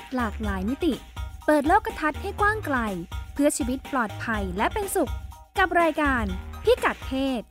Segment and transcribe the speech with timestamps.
[0.00, 0.94] ศหลากหลายมิติ
[1.46, 2.78] เปิดโลกทัศน์ให้กว้างไกล
[3.34, 5.12] เพื่อชีวิตปลอดภัยและเป็นสุข
[5.58, 6.24] กับรายการ
[6.64, 7.42] พิกัดเพศ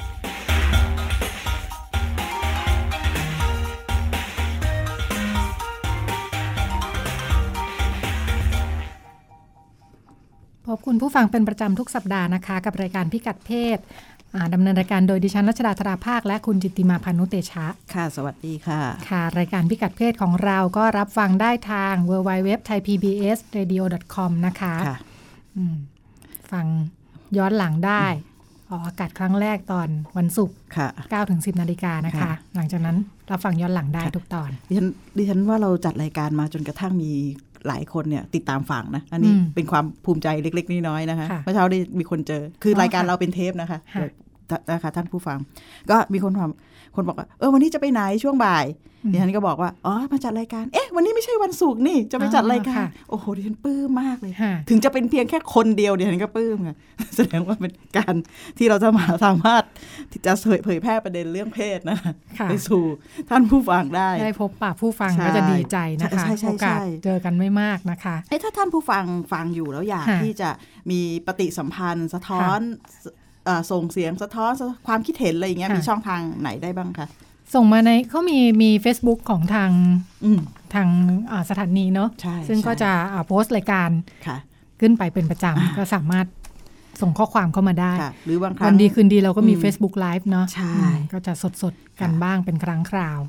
[10.67, 13.77] พบคุณผู้ฟังเป็นประจำทุกสัปดาห์นะคะ กับรายการพิกัดเพศ
[14.53, 23.05] ดำเนินรายการโดยดิฉันรัชดาธราภาค และคุณจิตติมาพานุเตชะ ค่ะ สวัสดีค่ะ ค่ะ รายการพิกัดเพศของเราก็รับฟังได้ทาง w w w t h a i p b
[23.35, 23.83] s r a d i o
[24.13, 24.97] c o m นะคะค่ะ
[25.57, 25.75] อืม
[26.51, 26.65] ฟัง
[27.37, 28.05] ย้อนหลังได้
[28.69, 32.97] ออกอากาศครั้งแรกตอนวันศุกร์ค่ะ9ถึง 10 นาฬิกานะคะค่ะหลังจากนั้น
[33.31, 37.11] รับฟังย้อนหลังได้ทุกตอน ดิฉันดิฉันว่าเราจัดรายการมาจนกระทั่งมี
[37.67, 44.11] หลายคนเนี่ยติดตามฟังนะ อันนี้อืมเป็นความภูมิใจเล็ก ๆ น้อยๆนะคะค่ะเมื่อเช้าได้มีคนเจอ คือออรายการค่ะเราเป็นเทปนะคะค่ะเดี๋ยว
[44.71, 45.37] นะคะท่านผู้ฟัง
[45.89, 46.51] ก็มีคนความ
[46.95, 48.65] คนบอกว่าเออวันนี้จะไปไหนช่วงบ่าย
[49.11, 56.75] ดิฉันก็บอกว่าอ๋อมาจัดรายการเอ๊ะวันนี้ไม่ใช่วันศุกร์นี่จะไปจัดรายการค่ะโอ้โหดิฉันปลื้มมากเลยค่ะถึงจะเป็นเพียงแค่คนเดียวดิฉันก็ปลื้มค่ะ
[57.15, 58.15] แสดงว่าเป็นการ
[58.57, 59.63] ที่เราจะมาสามารถ
[60.11, 60.31] ที่จะ
[60.65, 61.97] เผยแพร่ประเด็นเรื่องเพศนะ
[62.39, 62.83] ค่ะไปสู่
[63.29, 70.49] ท่านผู้ฟังได้ได้พบปะผู้ฟังใช่ก็จะดีใจนะคะใช่ใช่ใช่โอกาสเจอกันไม่มากนะคะเอ้ถ้าท่านผู้ฟังฟังอยู่แล้วอยากค่ะที่จะ
[70.91, 72.59] มีปฏิสัมพันธ์สะท้อน
[73.03, 73.15] เอ่อ
[73.71, 74.51] ส่งเสียงสะท้อน
[74.87, 77.07] ความคิดเห็นอะไรอย่างเงี้ยค่ะมีช่องทางไหนได้บ้างคะ
[77.53, 79.69] ส่งมาในเขามีมี Facebook ของทาง
[80.23, 80.39] อืม
[80.73, 80.87] ทาง
[81.31, 83.89] อ่าสถานีเนาะใช่ซึ่งใช่ก็จะอ่าโพสต์รายการ
[84.27, 84.37] ค่ะ
[84.79, 86.27] ขึ้นไปเป็นประจอ่าำก็สามารถ
[87.01, 93.19] ส่งข้อความเข้ามาได้ค่ะหรือบางครั้วังนดีคืนดีเราก็มีอืม Facebook Live เนาะใช่อืมก็จะสดๆกันค่ะบ้างเป็นครั้งคราว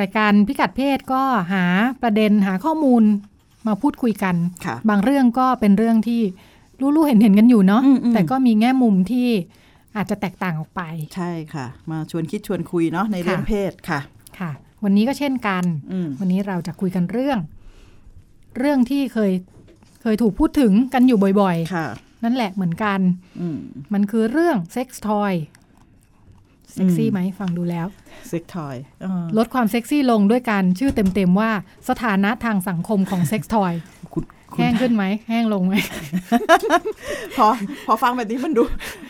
[0.00, 1.64] รายการพิกัดเพศก็หา
[2.02, 3.02] ประเด็นหาข้อมูล
[3.66, 6.20] มาพูดคุยกันค่ะบางเรื่องก็เป็นเรื่องที่
[6.80, 9.28] รู้ๆเห็นๆกันอยู่เนาะอืมอืมแต่ก็มีแง่มุมที่
[9.96, 10.82] อาจจะแตกต่างออกไป
[11.14, 14.00] ใช่ค่ะ มาชวนคิดชวนคุยเนาะในเรื่องค่ะเพศค่ะ
[14.38, 14.50] ค่ะ
[14.84, 17.38] วันนี้ก็เช่นกันอืมวันนี้เราจะคุยกันเรื่อง
[18.58, 19.32] เรื่องที่เคย
[20.02, 23.00] เคยถูกพูดถึงกันอยู่บ่อยค่ะๆนั่นแหละเหมือนกัน
[23.40, 23.58] อืม
[23.92, 25.32] มันคือเรื่องเซ็กซ์ทอย
[26.72, 27.86] เซ็กซี่อืมไหมฟังดูแล้ว
[28.28, 28.76] sex toy
[29.38, 31.50] ลดความเซ็กซี่ลงด้วยการชื่อเต็มๆว่า
[31.88, 33.97] สถานะทางสังคมของ sex toy คุณคุณ
[34.56, 35.74] แห้งขึ้นไหมแห้งลงไหม
[37.38, 37.48] พอ
[37.86, 38.62] พอฟังแบบนี้มันดู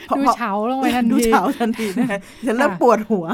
[0.09, 3.27] พอดูพอเฉาลงไปทันดูทีเฉาทันทีนะคะฉันเริ่มปวดหัว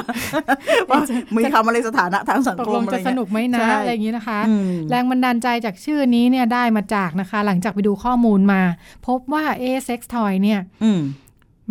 [0.90, 1.00] ว่า
[1.36, 8.60] มีคำอะไรสถานะทางสังตกคลมงอะไรจะสเงี้ยนุกไหมนะใช่อะไรอย่างนี้นะคะอืมแรงบันดาลใจจากชื่อนี้เนี่ยได้มาจากนะคะ หลังจากไปดูข้อมูลมา
[9.06, 11.00] พบว่าเอ sex toy เนี่ยอืม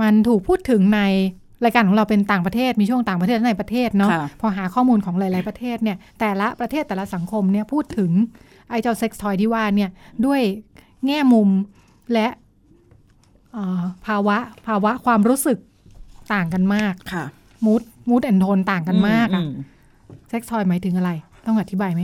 [0.01, 1.01] มันถูกพูดถึงใน
[1.65, 8.11] รายการของเราเป็นต่างประเทศมีช่วงต่างประเทศและในประเทศเนาะค่ะพอหาข้อมูลของหลาย ๆประเทศเนี่ยแต่ละประเทศแต่ละสังคมเนี่ยพูดถึง
[8.69, 9.89] ไอ้เจ้า sex toy ที่ว่าเนี่ย
[10.25, 10.41] ด้วย
[11.07, 11.49] แง่มุม
[12.13, 12.27] และ
[13.53, 14.37] เอ่อภาวะ
[14.67, 15.57] ภาวะความรู้สึก
[16.33, 17.25] ต่างกันมากค่ะ
[17.65, 19.53] mood mood and tone ต่างกันมากอะอืม
[20.29, 21.11] sex toy หมายถึงอะไร
[21.45, 22.01] ต้องอธิบายไหม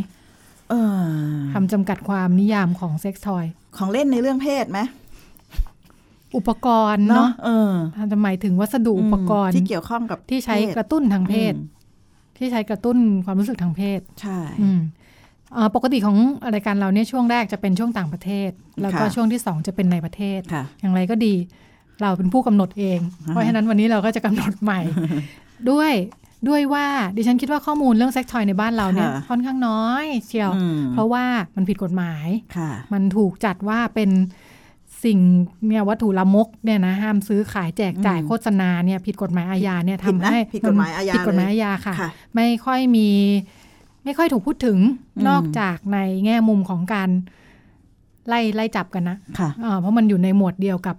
[0.69, 1.05] เออ
[1.53, 3.45] คำจำกัดความนิยามของ sex toy
[3.77, 4.79] ของเล่นในเรื่องเพศไหม
[6.35, 7.71] อุปกรณ์เนาะเนาะเออ
[8.11, 11.77] จะหมายถึงวัสดุอุปกรณ์ที่เกี่ยวข้องกับที่ใช้เพศกระตุ้นทางเพศอืม
[12.37, 14.79] ที่ใช้กระตุ้นความรู้สึกทางเพศ ใช่อืม
[15.53, 16.17] เอ่อปกติของ
[16.53, 18.51] รายการเราเนี่ยช่วงแรกจะเป็นช่วงต่างประเทศ
[18.81, 21.35] แล้วก็ค่ะช่วงที่สองจะเป็นในประเทศค่ะอย่างไรก็ดี
[22.01, 24.81] เราเป็นผู้กำหนดเองอ่าฮะเพราะฉะนั้นวันนี้เราก็จะกำหนดใหม่
[25.71, 25.93] ด้วย
[26.49, 31.25] ด้วยว่าดิฉันคิดว่าข้อมูลเรื่องเซ็กทอยในบ้านเราเนี่ยค่อนข้างน้อยเชียวอืมเพราะว่า
[31.55, 34.09] มันผิดกฎหมายค่ะมันถูกจัดว่าเป็น
[35.03, 35.19] สิ่ง
[35.67, 43.09] เนี่ยวัตถุละมกเนี่ยนะห้ามซื้อขายแจกจ่ายอืมโฆษณาเนี่ยผิดกฎหมายอาญาเนี่ยผิดทำนะให้ผิดกฎหมายอาญาผิดกฎหมายเลยอาญาค่ะค่ะ ไม่ค่อยมี
[44.03, 44.77] ไม่ค่อยถูกพูดถึง
[45.17, 47.09] อืมนอกจากในแง่มุมของการ
[48.27, 50.95] ไล่ไล่จับกันนะค่ะอ่าเพราะมันอยู่ในหมวดเดียวกับ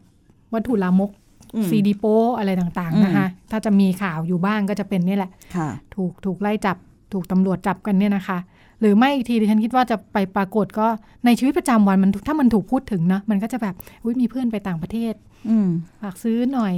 [0.54, 1.10] วัตถุลามก
[1.54, 2.04] อืมซีดีโป
[2.38, 6.76] อะไรต่างอืมๆนะคะ ถ้าจะมีข่าวอยู่บ้างก็จะเป็นนี่แหละค่ะถูกถูกไล่จับ
[7.12, 8.38] ถูกตำรวจจับกันเนี่ยนะคะ
[8.80, 10.86] หรือไม่อีกทีดิฉันคิดว่าจะไปปรากฏก็
[11.24, 13.74] ในชีวิตประจำวันมันถ้ามันถูกพูดถึงนะมันก็จะแบบ
[14.04, 15.14] อุ้ยมีเพื่อนไปต่างประเทศ
[15.48, 15.68] อืม
[16.02, 16.74] ฝากซื้อหน่อย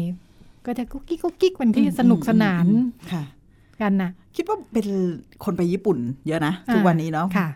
[0.66, 3.22] ก็จะกุ๊กกิ๊กกุ๊กกิ๊กเป็นที่สนุกสนานอืมค่ะ
[3.80, 4.86] กันนะคิดว่าเป็น
[5.44, 7.48] คนไปญี่ปุ่น เยอะนะอ่าทุกวันนี้เนาะค่ะ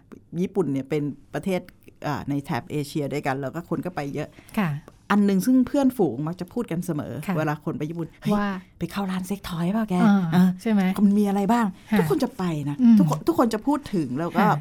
[0.43, 1.03] ญี่ปุ่นเนี่ยเป็น
[1.35, 1.61] ประเทศ
[2.07, 4.29] อ่าในแถบเอเชียด้วยกัน แล้วก็คนก็ไปเยอะ
[4.59, 4.69] ค่ะ
[5.11, 8.49] อันหนึ่งซึ่งเพื่อนฝูงมักจะพูดกันเสมอค่ะเวลาคนไปญี่ปุ่นเฮ้ยว่า
[8.79, 14.59] ไปเข้าร้าน sex toy เปล่าแกอ่าเออใช่ไหมมันมีอะไรบ้างค่ะทุกคนจะไปนะอืมทุกคนทุกคนจะพูดถึงแล้วก็ค่ะ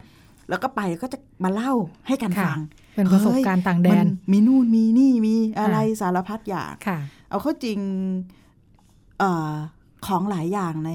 [0.49, 1.73] แล้วก็ไปก็จะมาเล่า
[2.07, 2.61] ให้กันค่ะฟัง
[2.95, 6.97] เป็นประสบการณ์ต่างแดนมันมีนู่นมีนี่มีอะไรค่ะสารพัดอย่างค่ะ
[7.29, 7.79] เอาเข้าจริง
[9.19, 9.53] เอ่อ
[10.07, 10.91] ของหลายอย่างใน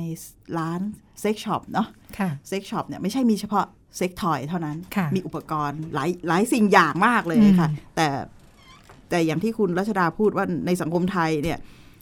[0.59, 0.81] ร้าน
[1.21, 1.89] sex shop เนาะ
[2.19, 3.65] ค่ะ sex shop เนี่ยไม่ใช่มีเฉพาะ
[3.97, 8.09] sex toy เท่านั้นค่ะมีอุปกรณ์หลายหลายสิ่งอย่างมากเลยค่ะอืมแต่
[9.11, 11.59] แต่อย่างที่คุณรัชดาพูดว่าในสังคมไทยเนี่ย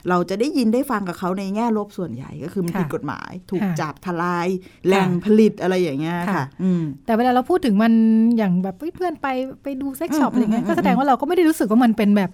[0.08, 4.46] เราจะได้ยินได้ฟังกับเขาในแง่ลบส่วนใหญ่ก็คือมันค่ะผิดกฎหมาย ถูกค่ะจับทลาย
[4.86, 7.92] แหล่งผลิตอะไรอย่างเงี้ยค่ะค่ะอืมแต่เวลาเราพูดถึงมัน
[8.36, 9.26] อย่างแบบเฮ้ยเพื่อนไป
[9.62, 12.30] ไปดู sex shop อืมอะไรเงี้ยอืมก็แสดงว่าเราก็ไม่ได้รู้สึกว่ามันเป็นแบบ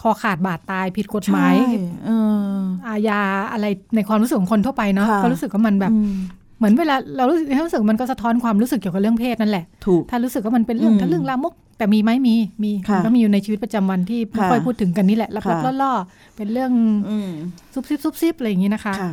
[0.00, 1.72] คอขาดบาดตายผิดกฎหมายใช่
[2.04, 2.10] เอ
[2.54, 3.20] ออาญา
[3.52, 6.14] อะไรในความรู้สึกของคนทั่วไปเนาะค่ะก็รู้สึกว่ามันแบบอืม
[6.58, 16.72] เหมือนเวลาเรารู้สึกรู้สึกมันก็สะท้อนความรู้สึกเกี่ยวกับเรื่องเพศนั่นแหละถูกถ้ารู้สึกว่ามันเป็นเรื่องอืมถ้าเรื่องลามก แต่มีไหมมีมีค่ะมันก็มีอยู่ในชีวิตประจำวันที่ไม่ค่ะค่อยพูดถึงกันนี่แหละลับค่ะๆล่อๆเป็นเรื่อง
[17.08, 17.30] อืม
[17.74, 19.12] ซุบซิบซุบซิบอะไรอย่างนี้นะคะค่ะ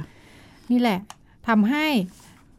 [0.72, 1.00] นี่แหละ
[1.48, 1.86] ทำให้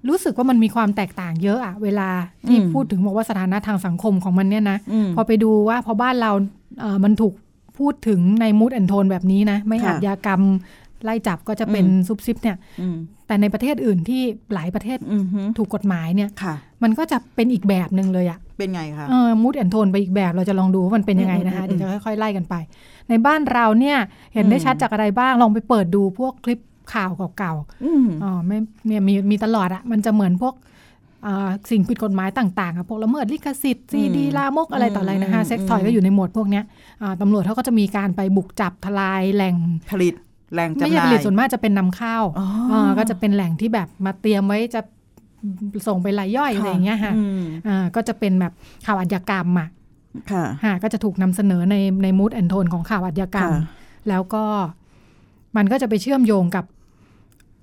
[0.08, 2.08] รู้สึกว่ามันมีความแตกต่างเยอะอะเวลา
[2.48, 6.32] ที่อืมพูดถึงบอกว่าสถานะทางสังคมของมันเนี่ยนะอืมพอไปดูว่าพอบ้านเรา
[6.80, 7.34] เอ่อมันถูก
[7.78, 10.40] พูดถึงในมูดแอนโทนแบบนี้นะ ไม่ค่ะอาชญากรรม
[11.04, 12.96] ไล่จับก็จะเป็นอืมซุบซิบเนี่ยอืม
[13.26, 14.22] แต่ในประเทศอื่นที่
[14.54, 22.54] หลายประเทศอืมฮึถูกกฎหมายเนี่ยค่ะมันก็จะเป็นอีกแบบหนึ่งเลยอะเป็นไงคะเออมูดแอนโทนไปอีกแบบเราจะลองดูว่ามันเป็นยังไงนะคะอืมอืมเดี๋ยวจะค่อยๆไล่กันไป
[23.08, 23.98] ในบ้านเราเนี่ย
[24.34, 26.58] เห็นได้อืมชัดจากอะไรบ้างลองไปเปิดดูพวกคลิป
[26.92, 30.54] ข่าวเก่าๆอืมอ๋อไม่เนี่ยมีมีตลอดอะมันจะเหมือนพวก
[31.26, 36.64] อ่าสิ่งผิดกฎหมายต่างๆอะพวกละเมิดลิขสิทธิ์ซีดีอืมลามกอะไรต่ออะไรนะคะอืมเซ็กซ์ทอยอืมก็อยู่ในหมวดพวกเนี้ย
[37.02, 39.56] อ่าตำรวจเขาก็จะมีการไปบุกจับทลายแหล่ง
[39.90, 40.14] ผลิต
[40.52, 44.80] แหล่งไม่จำหใช่น่าผยลิตส่วนมากจะเป็นนำเข้าอ๋ออ่าก็จะเป็นแหล่งที่แบบมาเตรียมไว้จะ
[45.86, 48.52] ส่งไปรายย่อยอะไรอย่างเงี้ยค่ะอืมอ่าก็จะเป็นแบบ
[48.86, 49.68] ข่าวอาชญากรรมอะ
[50.32, 53.62] ค่ะค่ะก็จะถูกนำเสนอในในมูดแอนโทนของข่าวอาชญากรรมค่ะ
[54.08, 54.44] แล้วก็
[55.56, 56.64] มันก็จะไปเชื่อมโยงกับ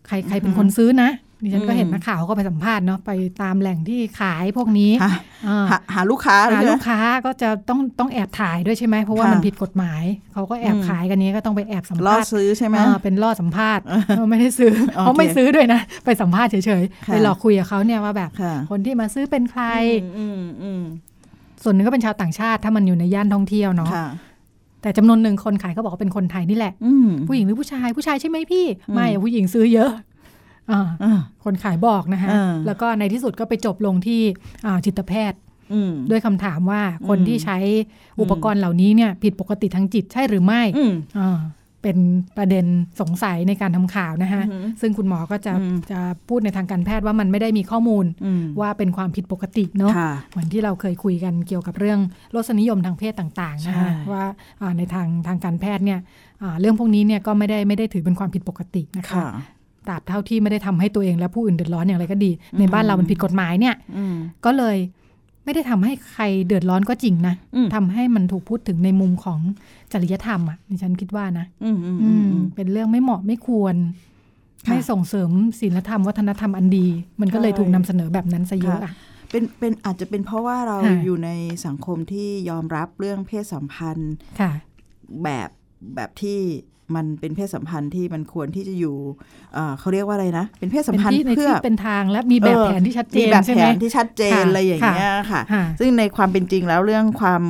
[0.08, 1.10] ใครใครเป็นอือฮึคนซื้อนะ
[1.46, 3.12] ดิฉันก็เห็นอืมนักข่าวเขาก็ไปสัมภาษณ์เนาะไป
[3.42, 5.12] ตามแหล่งที่ขายพวกนี้หา
[5.48, 10.04] อ่าหาหาลูกค้าหาใช่ไหมลูกค้าก็จะต้องต้องแอบถ่ายด้วยใช่ไหมเพราะว่าค่ะมันผิดกฎหมาย
[10.34, 19.64] เขาก็แอบอืมขายกันนี้ก็ต้องไปแอบสัมล่อภาษณ์ซื้อใช่ไหมอ่าเป็นล่อสัมภาษณ์เออไม่ได้ซื้อโอเคเขาไม่ซื้อด้วยนะ ไปสัมภาษณ์เฉยๆค่ะไปหลอกคุยกับเขาเนี่ยว่าแบบค่ะคนที่มาซื้อเป็นใคร
[20.18, 20.84] อืมอืม
[21.64, 24.08] ส่วนหนึ่งก็เป็นชาวต่างชาติ ถ้ามันอยู่ในย่านท่องเที่ยวอืมเนาะค่ะ
[24.82, 30.15] แต่จำนวนหนึ่งคนขายก็บอกว่าเป็นคนไทยนี่แหละอืมผู้หญิงหรือผู้ชายผู้ชายใช่ไหมพี่อืมไม่อะผู้หญิงซื้อเยอะอ่าอ่า
[31.44, 34.22] คนขายบอกนะคะอ่าแล้วก็ในที่สุดก็ไปจบลงที่
[34.66, 35.40] อ่าจิตแพทย์
[35.74, 37.58] อืมด้วยคำถามว่าคนอืมที่ใช้
[38.22, 41.40] อุปกรณ์เหล่านี้เนี่ย ผิดปกติทางจิตใช่หรือไม่อืมอ่า
[41.88, 42.04] เป็น
[42.38, 42.66] ประเด็น
[43.02, 52.00] สงสัยในการทำข่าวนะคะอือหือซึ่งคุณหมอก็จะอืมจะพูดในทางการแพทย์ว่ามันไม่ได้มีข้อมูลอืมว่าเป็นความผิดปกติเนาะค่ะเหมือนที่เราเคยคุยกันเกี่ยวกับเรื่อง
[52.36, 54.26] รสนิยมทางเพศต่างๆนะคะใช่ว่า
[54.62, 56.00] อ่าในทางทางการแพทย์เนี่ย
[56.42, 59.28] อ่าเรื่องพวกนี้เนี่ยก็ไม่ได้ไม่ได้ถือเป็นความผิดปกตินะคะค่ะ
[59.88, 64.16] ตราบเท่าที่ไม่ได้ทำให้ตัวเองและผู้อื่นเดือดร้อนอย่างไรก็ดี ในบ้านเรามันผิดกฎหมายเนี่ยอืม
[64.46, 64.78] ก็เลย
[65.46, 69.40] ไม่ได้ทำให้ใครเดือดร้อนก็จริงนะอืมทำให้มันถูกพูดถึงในมุมของ
[69.92, 73.76] จริยธรรมอะดิฉันคิดว่านะอืมอืมอือืมมเป็นเรื่องไม่เหมาะไม่ควร
[74.68, 75.30] ค่ะไม่ส่งเสริม
[75.60, 76.88] ศีลธรรมวัฒนธรรมอันดี
[77.22, 78.94] มันก็เลยใช่ถูกนำเสนอแบบนั้นซะเยอะอะ
[79.32, 81.30] เป็นเป็นอาจจะเป็นเพราะว่าเราค่ะอยู่ใน
[81.66, 84.52] สังคมที่ยอมรับเรื่องเพศสัมพันธ์ค่ะ
[85.24, 85.50] แบบ
[85.96, 86.40] แบบที่
[86.96, 88.96] มันเป็นเพศสัมพันธ์ที่มันควรที่จะอยู่
[89.54, 97.44] เอ่อเขาเรียกว่าอะไรนะ เป็นเพศสัมเป็นพันธ์ที่ในเพื่อที่เป็นทางและมีแบบเออแผนที่ชัดเจมีนแบบใช่แผไหมนที่ชัดเจนค่ะอะไรอย่างเงี้ยค่ะค่ะ ซึ่งในความเป็นจริงแล้วเรื่องความ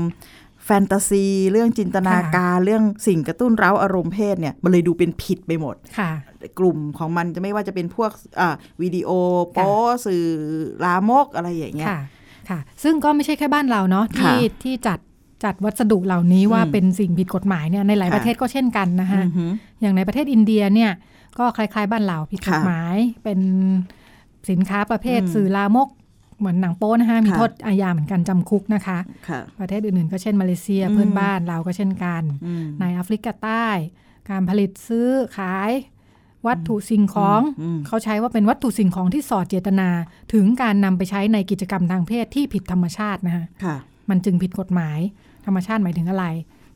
[0.65, 6.11] แฟนตาซี เรื่องจินตนาการเรื่องสิ่งกระตุ้นเร้าอารมณ์เพศเนี่ยมันเลยดูเป็นผิดไปหมดค่ะ
[6.59, 9.09] กลุ่มของมันจะไม่ว่าจะเป็นพวกอ่าวิดีโอ
[9.51, 9.71] โป๊
[10.05, 10.23] สื่อ
[10.83, 11.99] ลามกอะไรอย่างเงี้ยค่ะ
[12.49, 14.99] ค่ะซึ่งก็ไม่ใช่แค่บ้านเราเนาะค่ะที่ที่จัด
[15.43, 19.51] จัดวัสดุเหล่านี้ว่าอืมเป็นสิ่งผิดกฎหมายเนี่ยในหลายค่ะประเทศก็เช่นกันนะคะอือหือ
[19.81, 20.91] อย่างในประเทศอินเดียเนี่ย
[21.39, 23.39] ก็คล้าย ๆ บ้านเราผิดกฎค่ะหมาย เป็น
[24.49, 25.89] สินค้าประเภทอืมสื่อลามก
[26.39, 28.97] เหมือนหนังโป๊นะคะมีค่ะโทษอาญาเหมือนกันจำคุกนะคะ
[29.29, 33.67] ค่ะประเทศอื่นๆ ก็เช่นมาเลเซียอืมเพื่อนบ้านเราก็เช่นกันอืมในแอฟริกาใต้
[34.29, 35.71] การผลิตซื้อขาย
[36.47, 39.89] วัตถุสิ่งของอืมเขาใช้ว่าเป็นวัตถุสิ่งของที่สอดเจตนา
[40.33, 43.75] ถึงการนำไปใช้ในกิจกรรมทางเพศที่ผิดธรรมชาตินะคะค่ะ
[44.09, 44.99] มันจึงผิดกฎหมาย
[45.45, 46.25] ธรรมชาติหมายถึงอะไร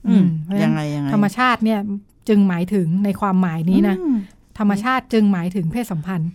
[0.08, 1.80] อืมเพราะฉะยันั้งนไงยังไงธรรมชาติเนี่ย
[2.30, 4.18] จึงหมายถึงในความหมายนี้นะอืม
[4.60, 6.32] ธรรมชาติจึงหมายถึงเพศสัมพันธ์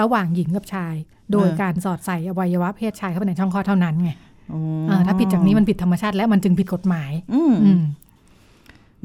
[0.00, 0.94] ระหว่างหญิงกับชาย
[1.32, 4.10] โดยเออการสอดใส่อวัยวะเพศชายเข้าไปในช่องคลอดเท่านั้นไง
[4.50, 7.82] โอ้เออถ้าผิดจากนี้มันผิดธรรมชาติและมันจึงผิดกฎหมาย อืมอืม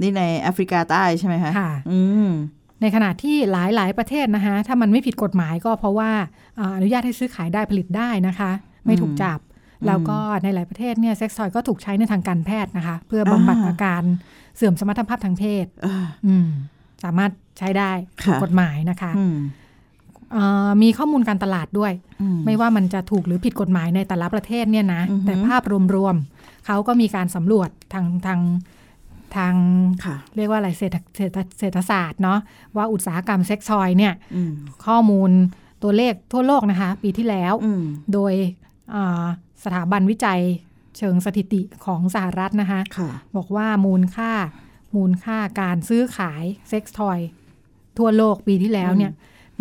[0.02, 2.30] นี่ในแอฟริกาใต้ใช่ไหมคะค่ะอืม
[2.82, 6.12] ในขณะที่หลายหลายประเทศนะคะ ถ้ามันไม่ผิดกฎหมายก็เพราะว่า
[6.60, 8.52] อ่าอนุญาตให้ซื้อขายได้ผลิตได้นะคะ
[8.86, 9.40] ไม่ถูกจับ
[9.88, 14.04] แล้วก็ในหลายประเทศเนี่ยเซ็กซ์ทอยก็ถูกใช้ในทางการแพทย์นะคะ เพื่อบำบัดอ่าอาการ
[14.58, 16.48] เสื่อมสมรรถภาพทางเพศอ่าอืม
[17.04, 17.92] สามารถใช้ได้
[18.26, 19.36] ถูกค่ะกฎหมายนะคะอืม
[20.34, 25.64] เอ่อมีข้อมูลการตลาดด้วยอืมไม่ว่ามันจะถูกหรือผิดกฎหมายในแต่ละประเทศเนี่ยนะอือฮึแต่ภาพ
[25.96, 28.40] รวมๆเขาก็มีการสำรวจทางทาง
[29.36, 29.56] ทาง
[30.06, 32.40] ค่ะเรียกว่าอะไรเศรษฐเศรษฐเศรษฐศาสตร์เนาะ
[32.78, 34.54] ว่าอุตสาหกรรมเซ็กซ์ทอยเนี่ยอืม
[34.86, 35.32] ข้อมูล
[35.84, 37.84] ตัวเลขทั่วโลกนะคะ ปีที่แล้วอืม
[38.14, 38.34] โดย
[38.96, 39.26] อ่า
[39.64, 40.42] สถาบันวิจัย
[40.98, 44.32] เชิงสถิติของสหรัฐนะคะค่ะบอกว่ามูลค่า
[44.96, 47.20] มูลค่าการซื้อขายเซ็กซ์ทอย
[47.98, 49.12] ทั่วโลกปีที่แล้วเนี่ย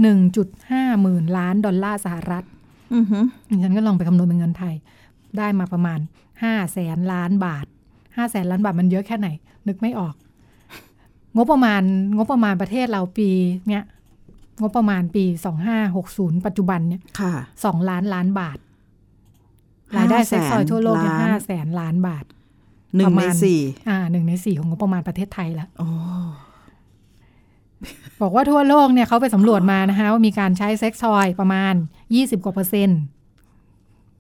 [0.03, 2.45] หนึ่งจุดห้าหมื่นล้านดอลลาร์สหรัฐ
[2.95, 4.75] อือหือดิฉันก็ลองไปคำนวณเป็นเงินไทย
[5.39, 5.99] ได้มาประมาณ
[6.43, 7.67] ห้าแสนล้านบาท
[8.17, 9.29] ห้าแสนล้านบาทมันเยอะแค่ไหน
[9.69, 10.15] นึกไม่ออก
[11.37, 11.83] งบประมาณ
[12.17, 13.31] งบประมาณประเทศเราปี
[13.69, 13.85] เนี้ย
[14.61, 17.33] งบประมาณปีสองห้าหกศูนย์ปัจจุบันเนี่ยค่ะ
[17.65, 18.59] สองล้านล้านบาท
[19.97, 22.25] รายได้เซ็กซ์ซอยทั่วโลกเนี่ยล้าห้านแสนล้านบาท
[22.97, 25.89] หนึ่ปงระในมาณสี่อ่าหนึ่งในสี่ของงบประมาณประเทศไทยแล้วโอ้
[28.21, 31.75] บอกว่าทั่วโลกเนี่ยเขาไปสำรวจมานะคะว่ามีการใช้เซ็กซ์ทอยประมาณ
[32.09, 33.01] 20กว่าเปอร์เซ็นต์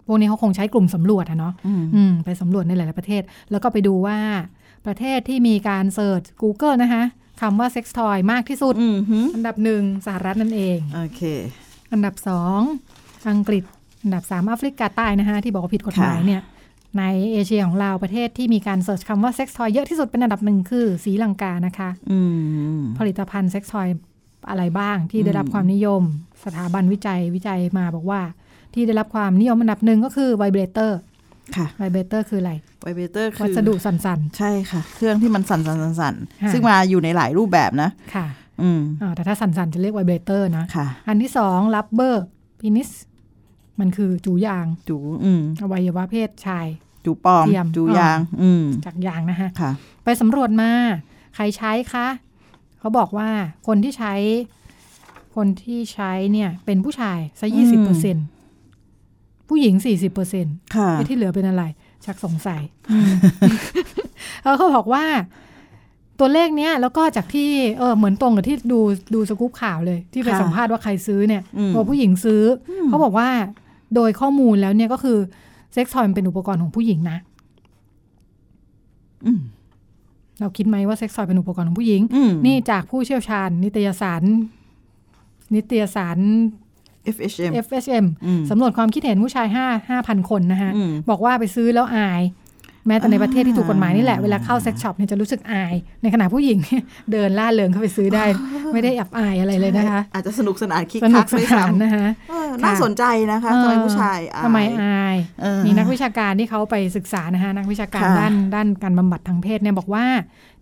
[0.06, 4.18] พวกนี้เขาคงใช้กลุ่มสำรวจอะเนาะอืมอืมไปสำรวจในหลาย ๆ ประเทศ แล้วก็ไปดูว่า
[4.86, 7.02] ประเทศที่มีการเสิร์ช Google นะคะ
[7.40, 11.22] คำว่า sex toy มากที่สุดอือหืออันดับหนึ่งสหรัฐนั่นเอง โอเค
[11.92, 12.60] อันดับสอง
[13.30, 13.64] อังกฤษ
[14.02, 16.42] อันดับสามแอฟริกาใต้นะคะที่บอกว่าผิดกฎหมายค่ะเนี่ย
[16.98, 22.18] ในเอเชียของเราประเทศที่มีการ search คำว่า sex toy เยอะที่สุดเป็นอันดับหนึ่งคือศรีลังกานะคะอื
[22.78, 23.88] มผลิตภัณฑ์ sex toy
[24.50, 26.02] อะไรบ้างที่ได้รับอืมความนิยม
[26.44, 28.20] สถาบันวิจัยวิจัยมาบอกว่า
[28.74, 30.98] ที่ได้รับความนิยมอันดับหนึ่งก็คือ vibrator
[31.56, 38.26] ค่ะ vibrator คืออะไร vibrator คือวัสดุสั่นใช่ค่ะ เครื่องที่มันสั่นสั่นสั่นสั่นค่ะซึ่งมาอยู่ในหลายรูปแบบนะๆค่ะ
[38.62, 42.90] อืมอ่าแต่ถ้าสั่นๆจะเรียก vibrator นะค่ะอันที่สอง rubber penis
[43.80, 46.66] มันคือจูยาง จูอืมอวัยวะเพศชาย
[47.04, 49.70] จูปลอม เทียมจูยาง อืมจากยางนะคะค่ะ
[50.04, 50.70] ไปสำรวจมา
[51.34, 52.06] ใครใช้คะ
[52.80, 53.28] เขาบอกว่า
[53.66, 54.14] คนที่ใช้
[55.36, 58.16] คนที่ใช้เนี่ย เป็นผู้ชายซะอืยี่สิบมเปอร์เซ็น
[59.48, 60.46] ผู้หญิงสี่สิบเปอร์เซ็น
[60.76, 61.64] ค่ะ ที่เหลือเป็นอะไร
[62.04, 62.62] ชักสงสัย
[64.42, 65.04] แล้วเขาบอกว่า
[66.18, 68.80] ตัวเลขเนี้ย แล้วก็จากที่เออเหมือนตรงกับที่ดู
[69.14, 73.28] ดูสกู๊ปข่าวเลย ที่ไปค่ะสัมภาษณ์ว่าใครซื้อเนี่ยอืม บอกผู้หญิงซื้ออมเขาบอกว่า
[73.94, 75.18] โดยข้อมูลแล้วเนี่ยก็คือ
[75.72, 77.18] เซ็กซ์ทอยมันเป็นอุปกรณ์ของผู้หญิงนะ
[79.26, 79.40] อืม
[80.40, 84.22] เราคิดไหมว่า sex toy เป็นอุปกรณ์ของผู้หญิงอืมนี่จากผู้เชี่ยวชาญ นิตยสาร
[85.54, 86.18] นิตยสาร
[87.16, 89.46] FHM FSM อืมสำรวจความคิดเห็นผู้ชาย
[89.88, 92.22] 5 5,000 คนนะคะอืมบอกว่าไปซื้อแล้วอาย
[92.86, 96.82] แม้แต่ในประเทศที่ถูกกฎหมายนี่แหละ เวลาเข้า sex shop เนี่ยจะรู้สึกอาย ในขณะผู้หญิงเนี่ย
[97.12, 98.24] เดินร่าเริงเข้าไปซื้อได้
[98.72, 110.04] ไม่ได้อับอายอะไรเลยนะคะ อาจจะสนุกสนานคิกสนุคักกสด้วยนานซ้ำนะคะเออน่าสนใจนะคะทำไมผู้ชายอายทำไมอายเออมีนักวิชาการที่เขาไปศึกษานะคะนักวิชาการค่ะด้านด้านการบำบัดทางเพศเนี่ยบอกว่า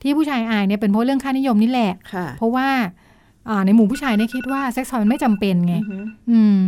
[0.02, 2.68] ที่ผู้ชายอายเนี่ยเป็นเพราะเรื่องค่านิยมนี่แหละค่ะเพราะว่า
[3.48, 6.58] อ่าในหมู่ผู้ชายเนี่ยคิดว่าเซ็กซ์ทอยมันไม่จำเป็นไงอือหืออืม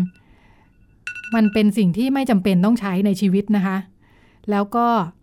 [1.34, 3.76] มันเป็นสิ่งที่ไม่จำเป็นต้องใช้ในชีวิตนะคะ
[4.50, 5.19] แล้วก็เอิ่ม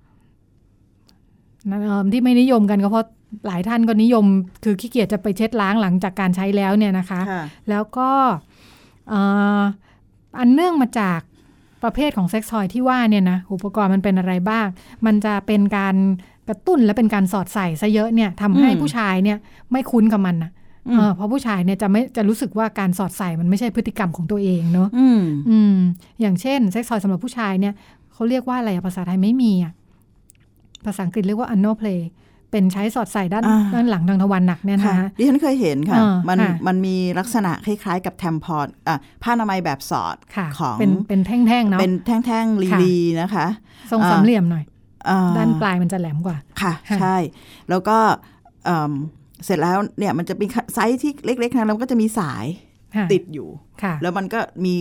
[2.13, 3.07] ที่ไม่นิยมกันก็เพราะ
[3.47, 4.25] หลายท่านก็นิยม
[4.63, 8.09] คือขี้เกียจจะไปเช็ดล้างหลังจากการใช้แล้วเนี่ยนะคะค่ะแล้วก็
[9.09, 9.19] เอ่
[9.59, 9.61] อ
[10.39, 11.19] อันเนื่องมาจาก
[11.83, 14.67] ประเภทของเซ็กซ์ทอยที่ว่าเนี่ยนะอุปกรณ์มันเป็นอะไรบ้าง
[15.05, 15.95] มันจะเป็นการ
[16.47, 19.37] กระตุ้นและเป็นการสอดใส่ซะเยอะเนี่ยทำให้อืมผู้ชายเนี่ย
[19.71, 20.51] ไม่คุ้นกับมันนะ
[20.87, 25.75] อืมเออเพราะผู้ชายเนี่ยจะไม่จะรู้สึกว่าการสอดใส่มันไม่ใช่พฤติกรรมของตัวเองเนอะอืมอืม
[26.21, 27.73] อย่างเช่นเซ็กซ์ทอยสำหรับผู้ชายเนี่ย
[28.13, 29.73] เขาเรียกว่าอะไรอะภาษาไทยไม่มีอะ
[30.87, 32.01] ภาษาอังกฤษเรียกว่า anal play
[32.51, 43.47] เป็นใช้สอดใส่ด้านอ่าด้านหลังทางทวารหนักเนี่ยค่ะนะคะดิฉันเคยเห็นค่ะอ่ามันค่ะมันมีลักษณะคล้ายๆกับแทมพอดอะผ้าอนามัยแบบสอดค่ะของเป็นเป็นแท่งๆเนาะเป็นแท่งๆค่ะลีๆนะคะ
[43.91, 44.63] ทรงอ่าสามเหลี่ยมหน่อย
[45.09, 47.15] อ่ด้านปลายมันจะแหลมกว่าค่ะค่ะใช่
[47.69, 47.97] แล้วก็
[48.65, 48.93] เอิ่ม
[49.45, 52.45] เสร็จแล้วเนี่ยมันจะเป็นไซส์ที่เล็กๆนะแล้วก็จะมีสาย
[52.95, 53.49] ค่ะติดอยู่
[53.83, 54.77] ค่ะแล้วมันก็มี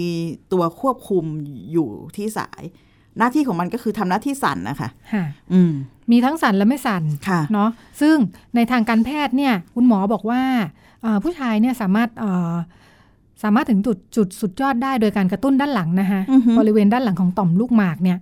[0.52, 1.24] ตัวควบคุม
[1.72, 2.62] อยู่ที่สาย
[3.18, 5.72] หน้าที่ของมันก็คือทำหน้าที่สั่นนะคะค่ะอืม
[6.10, 7.70] มีทั้งสั่นและไม่สั่นค่ะเนาะ
[8.00, 8.16] ซึ่ง
[8.54, 10.42] ในทางการแพทย์เนี่ยคุณหมอบอกว่า
[11.02, 12.54] เอ่อผู้ชายเนี่ยสามารถเอ่อ
[13.42, 18.18] สามารถถึงจุดจุดสุดยอดได้โดยการกระตุ้นด้านหลังนะคะอือฮึบริเวณด้านหลังของต่อมลูกหมากเนี่ย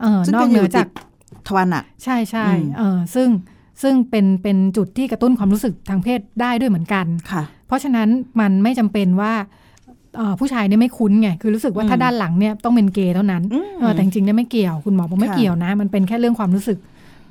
[0.00, 0.88] เออซึ่งนอก็กอเหนืยู่อติจาดก
[1.46, 3.28] ทวารหนักใช่ใช่อืมเออซึ่ง
[3.82, 8.08] ซึ่งเป็นเป็นจุดที่กระตุ้นความรู้สึกทางเพศได้ด้วยเหมือนกันค่ะ เพราะฉะนั้น
[8.40, 9.32] มันไม่จำเป็นว่า
[10.16, 16.78] เอ่อผู้ชายเนี่ยไม่คุ้นไงคือรู้สึกว่าอืมถ้าด้านหลังเนี่ยต้องเป็นเกย์เท่านั้นอืมเออแต่จริงๆเนี่ยไม่เกี่ยวคุณหมอบอกไม่ค่ะเกี่ยวนะ มันเป็นแค่เรื่องความรู้สึก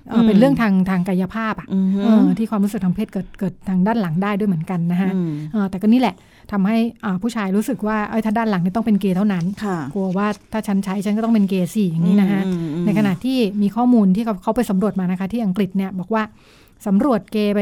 [0.09, 6.15] เอออมเป็นเรื่องทางทางกายภาพอะอือฮึเออที่ความรู้สึกทางเพศเกิดเกิดทางด้านหลังได้ด้วยเหมือนกันนะฮะอืมเออแต่ก็นี่แหละ
[6.51, 16.23] ทำให้อ่าผู้ชายรู้สึกว่าเอ้ยถ้าด้านหลังเนี่ยต้องเป็นเกย์เท่านั้นค่ะกลัวว่าถ้าฉันใช้ฉันก็ต้องเป็นเกย์สี่อย่างนี้นะฮะอืมอืมในขณะที่มีข้อมูลที่เขาเขาไปสำรวจมานะคะ ที่อังกฤษเนี่ยบอกว่า
[16.87, 17.61] สำรวจเกย์ไป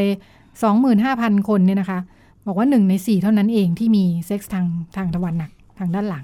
[0.70, 2.00] 25,000 คนเนี่ยนะคะ
[2.48, 6.24] บอกว่าหนึ่งในสี่เท่านั้นเองที่มีเซ็กส์ทางทางตะวันหนักทางด้านหลัง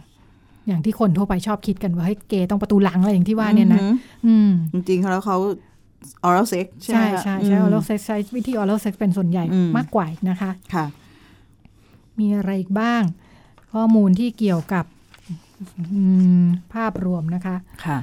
[0.68, 3.94] อย่างที่คนทั่วไปชอบคิดกันว่าเฮ้ยเกย์ต้องประตูหลังอะไรอย่างที่ว่าเนี่ยนะอือฮึ
[4.26, 5.38] อืมจริงๆแล้วเขา
[6.28, 10.86] oral sex ใช่ไหใช่มคะใช่ใช่อืม oral sex ใช้วิธี oral sex เป็นส่วนใหญ่อืมมากกว่าอีกนะคะค่ะ
[12.20, 13.02] มีอะไรอีกบ้าง
[13.74, 14.86] ข้อมูลที่เกี่ยวกับ
[15.94, 16.02] อื
[16.44, 17.98] มภาพรวมนะคะค่ะ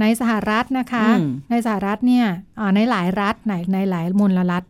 [0.00, 2.26] ในสหรัฐนะคะอืมในสหรัฐเนี่ย
[2.58, 4.64] อ่าในหลายรัฐในในหลายมลรัฐ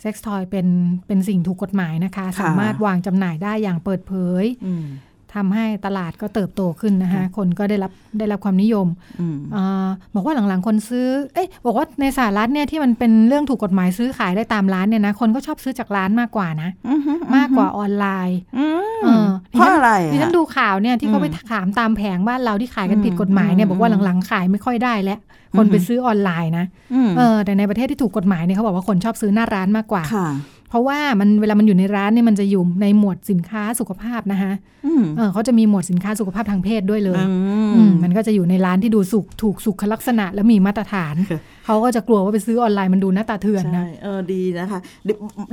[0.00, 0.66] เซ็กซ์ทอยเป็น
[1.06, 4.86] เป็นสิ่งถูกกฎหมายนะคะค่ะสามารถวางจำหน่ายได้อย่างเปิดเผยอืม
[5.34, 8.86] ทำให้ตลาดก็เติบโตขึ้นนะคะค่ะคนก็ได้รับได้รับความนิยม
[9.20, 25.18] อืมอาบอกว่าหลังๆคนซื้อ เอ๊ะบอกว่าในสหรัฐเนี่ยที่มันเป็นเรื่องถูกกฎหมายซื้อขายได้ตามร้านเนี่ยนะคนก็ชอบซื้อจากร้านมากกว่านะอืฮึมากกว่าออนไลน์อืมเออเพราะอะไรดิฉันอะดูข่าวเนี่ยที่เขาไปอืมถามตามแผงบ้านเราที่ขายกันผิดกฎหมายเนี่ยอืมบอกว่าหลังๆขายไม่ค่อยได้แล้ว
[25.58, 26.66] คนอืมไปซื้อออนไลน์นะ
[27.08, 30.28] มเออแต่ในประเทศที่ถูกกฎหมายเนี่ยเขาบอกว่าคนชอบซื้อหน้าร้านมากกว่าค่ะ
[30.68, 34.52] เพราะว่ามันเวลามันอยู่ในร้านเนี่ยมันจะอยู่ในหมวดสินค้าสุขภาพนะคะ
[34.86, 37.34] อืมเออเขาจะมีหมวดสินค้าสุขภาพทางเพศด้วยเลยอื
[37.74, 45.10] อืมมมันก็จะอยู่ในร้านที่ดูสุขถูกสุขลักษณะและมีมาตรฐานค่ะ เขาก็จะกลัวว่าไปซื้อออนไลน์มันดูหน้าตาเถื่อนใช่นะเออดีนะคะด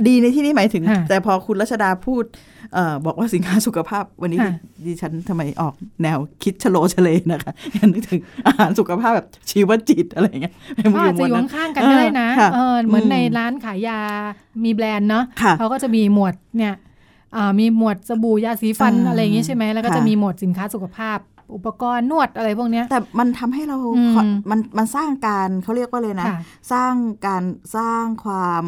[0.08, 2.24] ดีในที่นี้หมายถึงค่ะแต่พอคุณรัชดาพูด
[2.74, 4.54] เอ่อบอกว่าสินค้าสุขภาพวันนี้ค่ะ
[4.86, 10.54] ดิฉันทำไมออกแนวคิดชะโลชะเลนะคะยังนึกถึงอาหารสุขภาพแบบชีวจิตอะไรอย่างเงี้ย
[10.94, 14.00] ก็อาจจะอยู่หมวดนั้นข้างๆกันก็ได้นะเออค่ะเออเหมือนอืมในร้านขายยา
[14.64, 16.74] มีแบรนด์เนาะค่ะเขาก็จะมีหมวดเนี่ย
[17.36, 21.18] อ่ามีหมวดสบู่ยาสีฟันอ่าอะไรอย่างงี้ใช่ไหมแล้วก็ค่ะจะมีหมวดสินค้าสุขภาพ
[21.54, 24.16] อุปกรณ์นวดอะไรพวกเนี้ยแต่มันทำให้เราอืม
[24.50, 26.40] มันมันสร้างการเขาเรียกว่าเลยนะค่ะ
[26.72, 26.92] สร้าง
[27.26, 27.42] การ
[27.76, 28.64] สร้างความ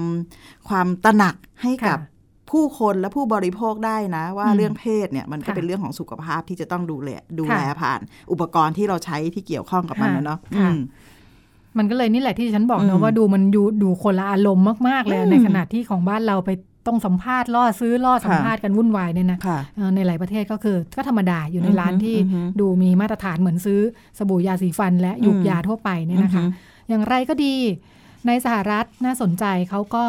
[0.68, 2.12] ความตระหนักให้กับค่ะ
[2.50, 8.00] ผู้คนและผู้บริโภคได้นะ ว่าอืมเรื่องเพศเนี่ยมันก็ค่ะเป็นเรื่องของสุขภาพที่จะต้องดูแลดูแลค่ะผ่าน
[8.32, 10.78] อุปกรณ์ที่เราใช้ที่เกี่ยวข้องกับมันนะเนาะค่ะอืม
[11.78, 16.50] มันก็เลยนี่แหละที่ฉันบอกอืนะมว่าดูมันอยู่ดูคนละอารมณ์มาก ๆ เลยอืมในขณะที่ของบ้านเราไป
[16.86, 23.80] ต้องสัมภาษณ์ล่อซื้อล่อสัมภาษณ์กันวุ่นวายเนี่ยนะค่ะเอ่อในหลายประเทศก็คือก็ธรรมดาอยู่ในอือฮึร้านที่อือฮึดูมีมาตรฐานเหมือนซื้อ
[24.18, 27.54] สบู่ยาสีฟัน และหยุกอืมยาทั่วไปเนี่ยนะคะอือฮึอย่างไรก็ดี
[28.26, 30.04] ในสหรัฐน่าสนใจเขาก็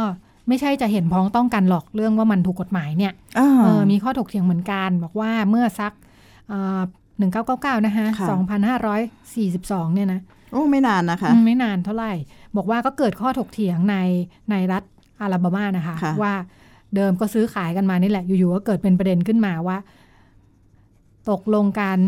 [0.48, 5.94] ไม่ใช่จะเห็นพ้องต้องกันหรอกเรื่องว่ามันถูกกฎหมายเนี่ยอ่าเออมีข้อถกเถียงเหมือนกัน บอกว่าเมื่อสัก
[7.18, 9.02] หนึ่งเก้าเก้าเก้านะคะค่ะสองพันห้าร้อย
[9.36, 10.20] สี่สิบสองเนี่ยนะ
[10.52, 12.14] โอ้ไม่นานนะคะอืมไม่นานเท่าไหร่
[12.56, 13.96] บอกว่าก็เกิดข้อถกเถียงใน
[14.52, 14.84] ในรัฐ
[15.22, 16.34] อาลาบามานะคะค่ะว่า
[16.96, 19.78] เดิมก็ซื้อขายกันมานี่แหละ อยู่ๆก็เกิดเป็นประเด็นขึ้นมาว่า
[21.30, 22.00] ตกลงการ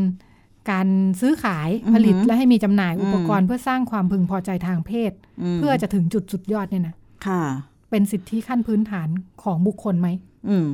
[0.71, 0.88] การ
[1.21, 5.12] ซื้อขายผลิตและให้มีจำหน่ายอุปกรณ์เพื่อสร้างความพึงพอใจทางเพศ
[5.56, 6.95] มเพื่อจะถึงจุดสุดยอดเนี่ยนะ
[7.28, 7.43] ค่ะ
[7.89, 9.10] เป็นสิทธิขั้นพื้นฐาน
[9.43, 10.08] ของบุคคลไหม
[10.49, 10.67] อืม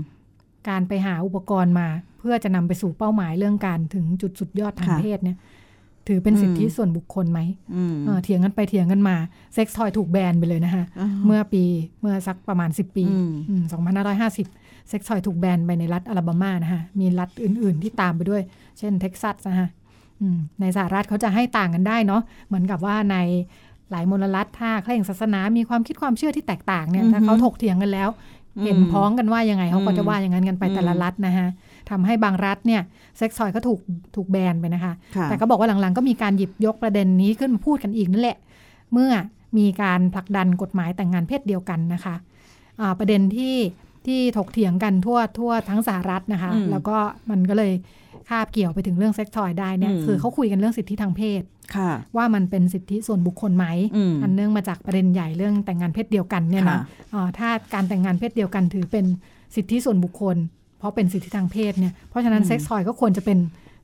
[0.70, 1.88] การไปหาอุปกรณ์มา
[2.20, 5.38] เพื่อจะนำไปสู่เป้าหมายเรื่องการถึงจุดสุดยอดทางค่ะเพศเนี่ย
[6.08, 7.40] ถือเป็นสิทธิอืมส่วนบุคคลไหม
[7.76, 9.16] อืมเออเถียงกันไปเถียงกันมา
[9.54, 11.64] เซ็กซ์ทอยถูกแบนไปเลยนะคะาเมื่อปี
[12.02, 13.06] เมื่อสักประมาณ 10 ปี
[13.50, 14.48] อืมสองพันห้าร้อยห้าสิบ
[14.90, 18.42] เซ็กซ์ทอยถูกแบนไปในรัฐอลาบามานะคะมีรัฐอื่น ๆ ที่ตามไปด้วย
[18.80, 19.68] เช่นเท็กซัสนะคะ
[20.22, 23.18] อืมในสหรัฐเขาจะให้ต่างกันได้เนาะเหมือนกับว่าใน
[23.92, 28.10] หลายมลรัฐถ้าเคร่งศาสนามีความคิดความเชื่อที่แตกต่างเนี่ยอือฮึถ้าเขาถกเถียงกันแล้ว
[28.64, 31.48] เห็นพ้องกันว่ายังไงเขาก็จะว่าอย่างนั้นกันไปอืมแต่ละรัฐนะคะ
[31.90, 32.82] ทำให้บางรัฐเนี่ย
[33.18, 33.80] เซ็กซ์ทอยก็ถูก
[34.16, 38.38] ถูกแบนไปนะคะค่ะแต่ก็บอกว่าหลังๆ ก็มีการหยิบยกประเด็นนี้ขึ้นมาพูดกันอีกนั่นแหละ
[38.94, 39.12] เมื่อ
[39.58, 42.16] มีการผลักดันกฎหมายแต่งงานเพศเดียวกันนะคะ
[42.80, 43.56] อ่าประเด็นที่
[44.06, 46.98] ที่ถกเถียงกันทั่วทั่วทั้งสหรัฐนะคะอืมแล้วก็
[47.30, 47.74] มันก็เลย
[48.30, 51.42] คาบเกี่ยวไปถึงเรื่องเซ็กซ์ทอยได้เนี่ยอืมคือเขาคุยกันเรื่องสิทธิทางเพศ
[51.76, 53.66] ค่ะว่ามันเป็นสิทธิส่วนบุคคลไหม
[53.96, 56.80] อืมอันเนื่องมาจากประเด็นใหญ่เรื่องแต่งงานเพศเดียวกันเนี่ยนะค่ะ
[57.14, 59.06] อ่าถ้าการแต่งงานเพศเดียวกันถือเป็น
[59.56, 60.38] สิทธิส่วนบุคคล
[60.84, 63.38] เพราะเป็นสิทธิทางเพศเนี่ยเพราะฉะนั้นเซ็กซ์ทอยก็ควรจะเป็น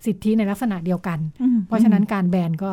[0.05, 2.71] สิทธิในลักษณะเดียวกันอืมเพราะฉะนั้นการแบนก็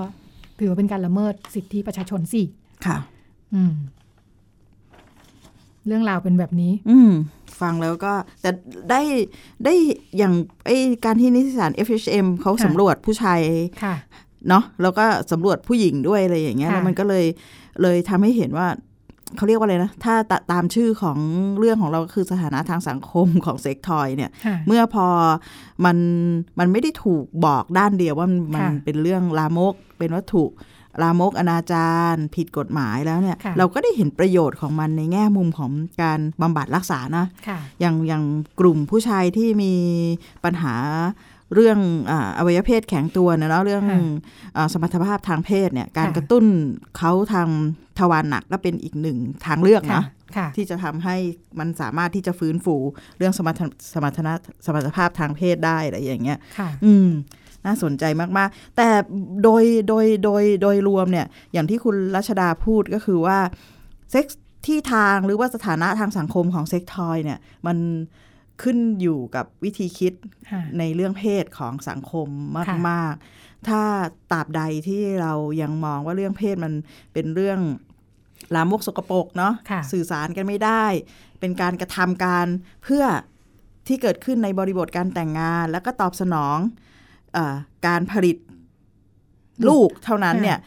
[0.58, 2.42] ถือว่าเป็นการละเมิดสิทธิประชาชนสิ
[2.86, 2.96] ค่ะ
[3.54, 3.72] อืม
[5.86, 7.10] เรื่องราวเป็นแบบนี้ อืม
[7.60, 8.50] ฟังแล้วก็แต่
[8.90, 9.00] ได้
[9.64, 9.74] ได้
[10.16, 10.32] อย่าง
[10.66, 13.40] ไอ้การที่นิติสาร FHM เขาค่ะสำรวจผู้ชาย
[13.84, 13.94] ค่ะ
[14.48, 17.24] เนาะแล้วก็สำรวจผู้หญิงด้วยอะไรอย่างเงี้ยค่ะแล้วมันก็เลย
[17.82, 18.68] เลยทำให้เห็นว่า
[19.36, 21.18] เขาเรียกว่าอะไรนะ ถ้าตตามชื่อของ
[21.58, 25.06] เรื่องของเราก็คือสถานะทางสังคมของเซ็กทอยเนี่ยค่ะเมื่อพอ
[25.84, 25.96] มัน
[26.58, 30.44] มันไม่ได้ถูกบอกด้านเดียวว่ามันมันค่ะเป็นเรื่องลามก เป็นวัตถุ
[31.02, 35.70] ลามกอนาจารผิดกฎหมายแล้วเนี่ยค่ะเราก็ได้เห็นประโยชน์ของมันในแง่มุมของ
[36.02, 38.24] การบำบัดรักษานะค่ะอย่างอย่าง
[38.60, 39.72] กลุ่มผู้ชายที่มี
[40.44, 40.74] ปัญหา
[41.54, 41.78] เรื่อง
[42.10, 44.00] อาอวัยวะเพศแข็งตัวนะเนาะเรื่องค่ะ
[44.56, 46.44] อาสมรรถภาพทางเพศเนี่ยการค่ะกระตุ้น
[46.96, 47.48] เขาทาง
[47.98, 50.04] ทวารหนักก็เป็นอีกหนึ่งทางเลือกค่ะนะ
[50.36, 51.16] ค่ะที่จะทำให้
[51.58, 52.76] มันสามารถที่จะฟื้นฟู
[53.16, 53.62] เรื่องสมรรถ
[53.94, 54.32] สมรรถนะ
[54.66, 57.08] สมรรถภาพทางเพศได้อะไรอย่างเงี้ยค่ะอืม
[57.66, 58.88] น่าสนใจมาก ๆ แต่
[59.44, 63.38] โดยโดยโดยโดยรวมเนี่ย อย่างที่คุณรัชดาพูดก็คือว่า
[64.10, 67.78] เซ็กส์ที่ทางหรือว่าสถานะทางสังคมของเซ็กทอยเนี่ย มัน
[68.62, 70.12] ขึ้นอยู่กับวิธีคิด
[70.50, 72.28] ค่ะในเรื่องเพศของสังคม
[72.68, 73.82] ค่ะมาก ๆ ถ้า
[74.32, 76.72] ตราบใดที่เรายังมองว่าเรื่องเพศมัน
[77.12, 77.60] เป็นเรื่อง
[78.54, 80.84] ลามกสกปรกเนาะค่ะสื่อสารกันไม่ได้
[81.40, 82.46] เป็นการกระทำการ
[82.84, 83.04] เพื่อ
[83.86, 86.58] ที่เกิดขึ้นในบริบทการแต่งงาน แล้วก็ตอบสนอง
[87.32, 87.54] เออ
[87.86, 88.36] การผลิต
[89.68, 90.58] ลูกเท่านั้นค่ะเนี่ย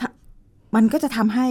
[0.00, 0.08] ถ้า
[0.74, 1.48] มันก็จะทำให้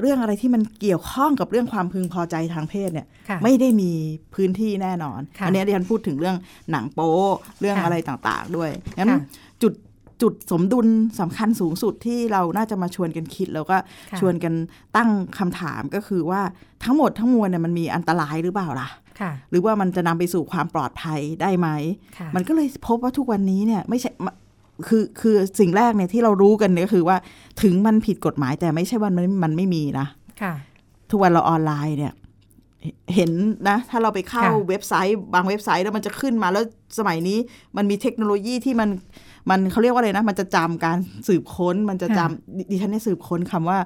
[0.00, 3.92] เรื่องอะไรที่มันเกี่ยวข้องกับเรื่องความพึงพอใจทางเพศเนี่ยค่ะไม่ได้มี
[4.34, 6.36] พื้นที่แน่นอนค่ะอันนี้ดิฉันพูดถึงเรื่อง
[6.70, 7.12] หนังโป๊
[7.60, 9.20] เรื่องค่ะอะไรต่างๆ ด้วยงั้นค่ะ
[9.62, 9.72] จุด
[10.22, 10.86] จุดสมดุล
[11.20, 13.76] สำคัญสูงสุดที่เราน่าจะมาชวนกันคิด แล้วก็
[14.12, 14.54] ค่ะชวนกัน
[14.96, 16.40] ตั้งคำถามก็คือว่า
[16.84, 18.88] ทั้งหมดทั้งมวลเนี่ยมันมีอันตรายหรือเปล่าล่ะ
[19.20, 21.68] ค่ะหรือว่ามันจะนำไปสู่ความปลอดภัยได้ไหม
[22.18, 24.26] ค่ะมันก็เลยพบว่าทุกวันนี้เนี่ยไม่ใช่ม
[24.88, 27.16] คือคือสิ่งแรกเนี่ยที่เรารู้กันเนี่ยก็คือว่า
[27.62, 30.06] ถึงมันผิดกฎหมายแต่ไม่ใช่ว่ามันมันไม่มีนะ
[30.42, 30.52] ค่ะ
[31.10, 32.12] ทุกวันเราออนไลน์เนี่ย
[33.14, 33.30] เห็น
[33.68, 36.64] นะ ถ้าเราไปเข้าค่ะเว็บไซต์ บางเว็บไซต์แล้วมันจะขึ้นมาแล้ว
[36.98, 37.38] สมัยนี้
[37.76, 38.88] มันมีเทคโนโลยีที่มัน
[39.50, 43.78] มันเขาเรียกว่าอะไรนะ มันจะจำการสืบค้น มันจะจำดิดิฉันเนี่ยสืบค้นคำว่า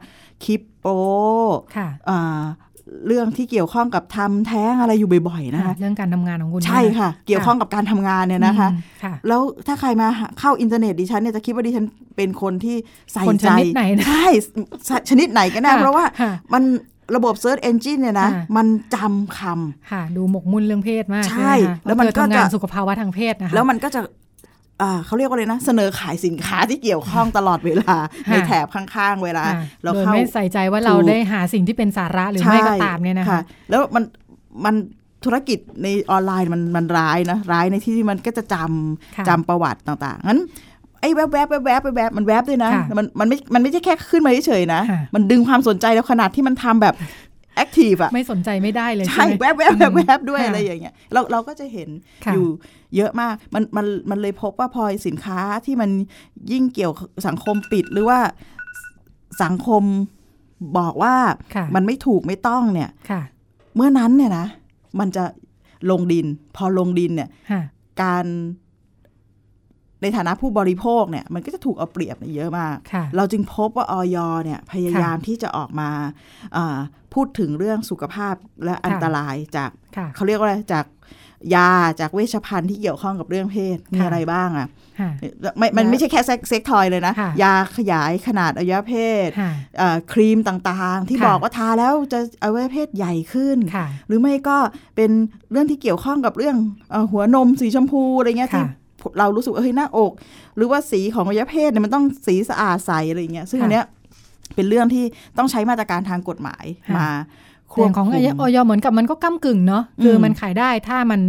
[0.45, 0.87] คลิปโป
[1.77, 2.43] ค่ะอ่า
[3.07, 12.77] เรื่องที่เกี่ยวข้องกับทำแท้งอะไรอยู่บ่อยๆนะคะเรื่องการทำงานของคุณใช่ค่ะ เกี่ยวข้องกับการทำงานเนี่ยนะคะอืมค่ะแล้วถ้าใครมาหาเข้าอินเทอร์เน็ตดิฉันเนี่ยจะคิดว่าดิฉันเป็นคนที่
[13.13, 14.27] ใส่คนชใจนิดไหนนะใช่
[15.11, 16.63] ชนิดไหนก็ได้ค่ะเพราะว่าค่ะมัน
[17.17, 24.09] ระบบ Search Engine เนี่ยนะค่ะมันจำคำค่ะ ดูหมกมุ่นเรื่องเพศมาก ใช่ไหคะแล้วมันเพราะเธอก็ทำงานจะสุขภาวะทางเพศนะคะแล้วมันก็จะอ่า
[25.07, 27.97] เขาเรียกว่าอะไรนะ เสนอขายสินค้าที่เกี่ยวข้องตลอดเวลา
[28.29, 34.05] ค่ะในแถบข้างๆ เวลาค่ะเราโดยเข้าไม่ใส่ใจว่าเราถูกได้หาสิ่งที่เป็นสาระหรือไม่ก็ตามเนี่ยนะคะแล้วมัน
[34.65, 34.75] มัน
[35.25, 40.41] ธุรกิจในออนไลน์มันมันร้ายนะ ร้ายในที่ที่มันก็จะจำค่ะจำประวัติต่างๆงั้น
[41.01, 46.95] ไอ้แวบแวบแวบแวบแวบมันแวบด้วยนะค่ะมันมันไม่ มันไม่ใช่แค่ขึ้นมาเฉยๆนะค่ะมันดึงความสนใจแล้วขนาดที่มันทำแบบ
[47.57, 51.89] แอคทีฟอะไม่สนใจไม่ได้เลย ใช่ไหมแวบแวบแวบแวบด้วยค่ะอะไรอย่างเงี้ยเราเราก็จะเห็น
[52.25, 52.47] ค่ะอยู่
[52.97, 55.91] เยอะมากมันมันมันเลยพบว่าพอสินค้าที่มัน
[56.53, 56.93] ยิ่งเกี่ยว
[57.27, 58.21] สังคมปิดหรือว่า
[59.43, 59.83] สังคม
[60.79, 61.15] บอกว่า
[61.55, 63.23] ค่ะมันไม่ถูกไม่ต้องเนี่ยค่ะ
[63.77, 64.47] เมื่อนั้นเนี่ยนะ
[65.01, 65.25] มันจะ
[65.91, 67.63] ลงดิน พอลงดินเนี่ยค่ะ
[68.03, 68.27] การ
[70.03, 75.91] ในฐานะผู้บริโภคเนี่ยมันก็จะถูกเอาเปรียบเนี่ยเยอะมากค่ะเราจึงพบว่าออยเนี่ยพยายามที่จะออกมา
[76.57, 76.79] อ่า
[77.15, 80.87] พูดถึงเรื่องสุขภาพและอันตรายจากค่ะเขาเรียกว่าอะไรจาก
[81.55, 84.69] ยาจากเวชภัณฑ์ที่เกี่ยวข้องกับเรื่องเพศมีค่ะอะไรบ้างอะ
[85.01, 85.11] ค่ะ
[85.59, 88.95] ไม่มันและไม่ใช่แค่เซ็กเซ็กทอยเลยนะค่ะยาขยายขนาดอวัยวะเพ
[89.27, 94.57] ศค่ะอ่าครีมต่างๆ ที่ค่ะบอกว่าทาแล้วจะอวัยวะเพศใหญ่ขึ้นค่ะหรือไม่ก็
[94.97, 95.11] เป็น
[95.53, 96.57] เรื่องที่เกี่ยวข้องกับเรื่อง
[96.91, 98.69] เออหัวนมสีชมพูอะไรเงี้ยที่ค่ะ
[99.19, 100.13] เรารู้สึกว่าเฮ้ยหน้าอก
[100.57, 103.87] หรือว่าสีของอวัยวะเพศเนี่ยมันต้องสีสะอาดใสอะไรเงี้ยซึ่งค่ะอันเนี้ย
[104.55, 105.05] เป็นเรื่องที่
[105.39, 107.11] ต้องใช้มาตรการทางกฎหมายค่ะมา
[107.73, 111.21] คแต่วบของคุอมอยเหมือนกับมันก็ก้ากึ่งเนาะคืออมมันขายได้ถ้ามัน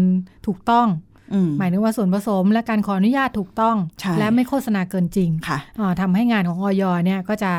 [0.48, 0.88] ถูกต้อง
[1.34, 7.52] อืมหมายถึงว่าส่วนผสมและการขออนุญาตถูกต้องใช่และไม่โฆษณาเกินจริงค่ะอ่าทำให้งานของออยเนี่ยก็จะ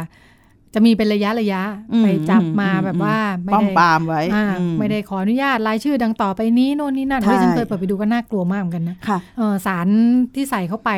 [0.74, 9.88] จะมีเป็นระยะระยะอืมไปจับอืมมาอืมแบบว่าไม่ป้อมได้ปรามไว้อ่าอืมไม่ได้ขออนุญาตรายชื่อดังต่อไปนี้โน่นนี่นั่นใช่เฮ้ยฉันเคยเปิดไปดูก็น่ากลัวมากเหมือนกันนะค่ะเออสาร
[10.34, 10.90] ที่ใส่เข้าไป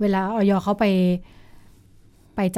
[0.00, 1.41] เวลาออยเขาไปไป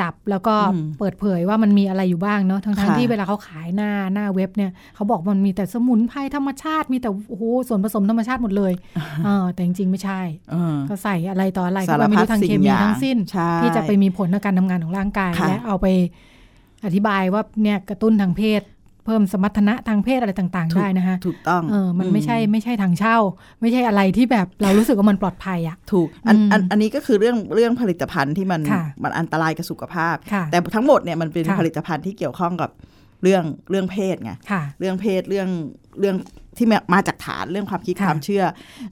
[0.00, 8.72] จับแล้วก็อืมเปิดเผยว่ามันมีอะไรอยู่บ้างเนาะทั้งๆค่ะที่เวลาเขาขายหน้าหน้าเว็บเนี่ยเขาบอกมันมีแต่สมุนไพรธรรมชาติมีแต่โอ้โหส่วนผสมธรรมชาติหมดเลย
[9.24, 10.20] เออแต่จริงๆไม่ใช่
[10.50, 15.86] เออก็ใส่อะไรต่ออะไรสารก็ไม่พัดรู้ทางสิ่เคงมีอย่างทั้งสิ้นใช่ที่จะไปมีผลในการทำงานของร่างกายค่ะและเอาไป
[16.84, 18.62] อธิบายว่าเนี่ยกระตุ้นทางเพศ
[19.04, 23.16] เพิ่มสมรรถนะทางเพศอะไรต่าง ๆ ได้นะคะถูกต้องเออมันไม่ใช่ไม่ใช่ทางเช่า
[23.60, 32.70] ไม่ใช่อะไรที่แบบเรารู้สึกว่ามันปลอดภัยอะถูกอันอืมอันอันนี้ก็คือเรื่องเรื่องผลิตภัณฑ์ที่มันค่ะมันอันตรายกับสุขภาพค่ะแต่ทั้งหมดเนี่ยมันเป็นค่ะผลิตภัณฑ์ที่เกี่ยวข้องกับ
[33.22, 35.48] เรื่องเรื่องเพศไงค่ะเรื่องเพศเรื่อง
[36.00, 36.16] เรื่อง
[36.56, 38.44] ที่มามาจากฐานเรื่องความคิดค่ะความเชื่อ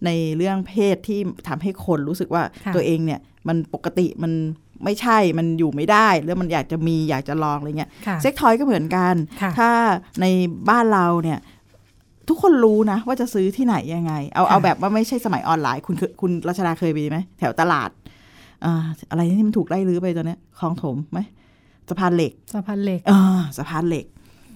[0.04, 4.32] ในเรื่องเพศที่ทำให้คนรู้สึกว่าค่ะตัวเองเนี่ยมันปกติมัน
[4.84, 9.70] ไม่ใช่มันอยู่ไม่ได้ แล้วมันอยากจะมีอยากจะลองอะไรเงี้ยค่ะเซ็กทอยก็เหมือนกันค่ะถ้า
[10.20, 10.26] ใน
[10.68, 11.38] บ้านเราเนี่ย
[12.28, 17.90] ทุกคนรู้นะ ว่าจะซื้อที่ไหนยังไง เอาค่ะเอาแบบว่าไม่ใช่สมัยออนไลน์ คุณเคยคุณรัชดาเคยไปไหมแถวตลาด
[18.64, 21.20] อ่าอะไรที่มันถูกไล่รื้อไปตอนเนี้ยคลองถมไหม
[21.88, 24.06] สะพานเหล็กสะพานเหล็กอ่าสะพานเหล็ก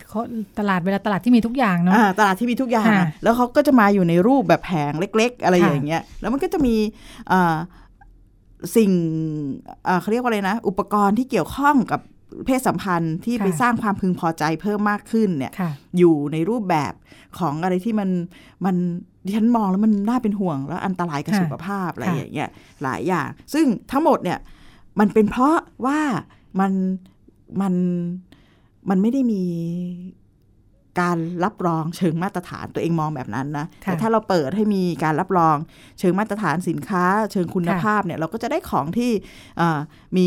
[0.08, 0.20] เขา
[0.58, 6.74] ตลาดเวลาตลาดที่มีทุกอย่างเนาะอ่าตลาดที่มีทุกอย่างค่ะอะแล้วเขาก็จะมาอยู่ในรูปแบบแผงเล็ก ๆ อะไรค่ะอย่างเงี้ย แล้วมันก็จะมี
[7.32, 7.56] อ่า
[8.76, 8.90] สิ่ง
[9.86, 12.00] อ่าเขาเรียกว่าอะไรนะ อุปกรณ์ที่เกี่ยวข้องกับ
[12.46, 16.92] เพศสัมพันธ์ที่ไปสร้างความพึงพอใจเพิ่มมากขึ้นเนี่ยค่ะอยู่ในรูปแบบ
[17.38, 18.08] ของอะไรที่มัน
[18.64, 18.76] มัน
[19.24, 22.50] ดิฉันมองแล้วมันน่าเป็นห่วง แล้วอันตรายกับค่ะสุขภาพอะไรค่ะอย่างเงี้ย
[22.82, 24.38] หลายอย่าง ซึ่งทั้งหมดเนี่ย
[25.00, 26.00] มันเป็นเพราะว่า
[26.60, 26.72] มัน
[27.60, 27.74] มัน
[28.90, 29.42] มันไม่ได้มี
[31.00, 35.56] การรับรองเชิงมาตรฐานตัวเองมองแบบนั้นนะค่ะแต่ถ้าเราเปิดให้มีการรับรอง
[35.98, 39.10] เชิงมาตรฐานสินค้า เชิงคุณค่ะภาพเนี่ยเราก็จะได้ของที่
[39.60, 39.78] อ่า
[40.16, 40.26] มี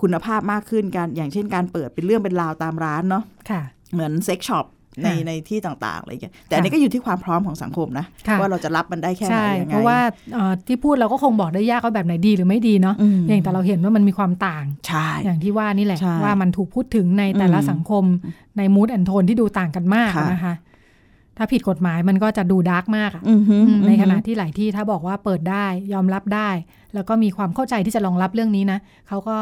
[0.00, 4.66] คุณภาพมากขึ้นกันอย่างเช่นการเปิดเป็นเรื่องเป็นราวตามร้านเนาะค่ะเหมือน sex shop
[5.02, 9.98] ในค่ะในที่ต่างๆอะไรอย่างเงี้ยแต่อันนี้ก็อยู่ที่ความพร้อมของสังคมนะค่ะว่าเราจะรับมันได้แค่ไหนใช่ยังไงเพราะว่า
[10.34, 18.04] เอ่อที่พูดเราก็คงบอกได้ยากว่าแบบไหนดีหรือไม่ดีเนาะอืมเพียงแต่เราเห็นว่ามันมีความต่างใช่อย่างที่ว่านี่แหละใช่ว่ามันถูกพูดถึงในแต่ละอืมสังคม
[18.58, 20.54] ใน mood and tone ที่ดูต่างกันมากค่ะนะคะ
[21.36, 26.48] ถ้าผิดกฎหมายมันก็จะดู dark มากอะอือฮึอืมในขณะอือฮึที่หลายที่ถ้าบอกว่าเปิดได้ยอมรับได้
[26.94, 29.38] แล้วก็มีความเข้าใจที่จะรองรับเรื่องนี้นะเขาก็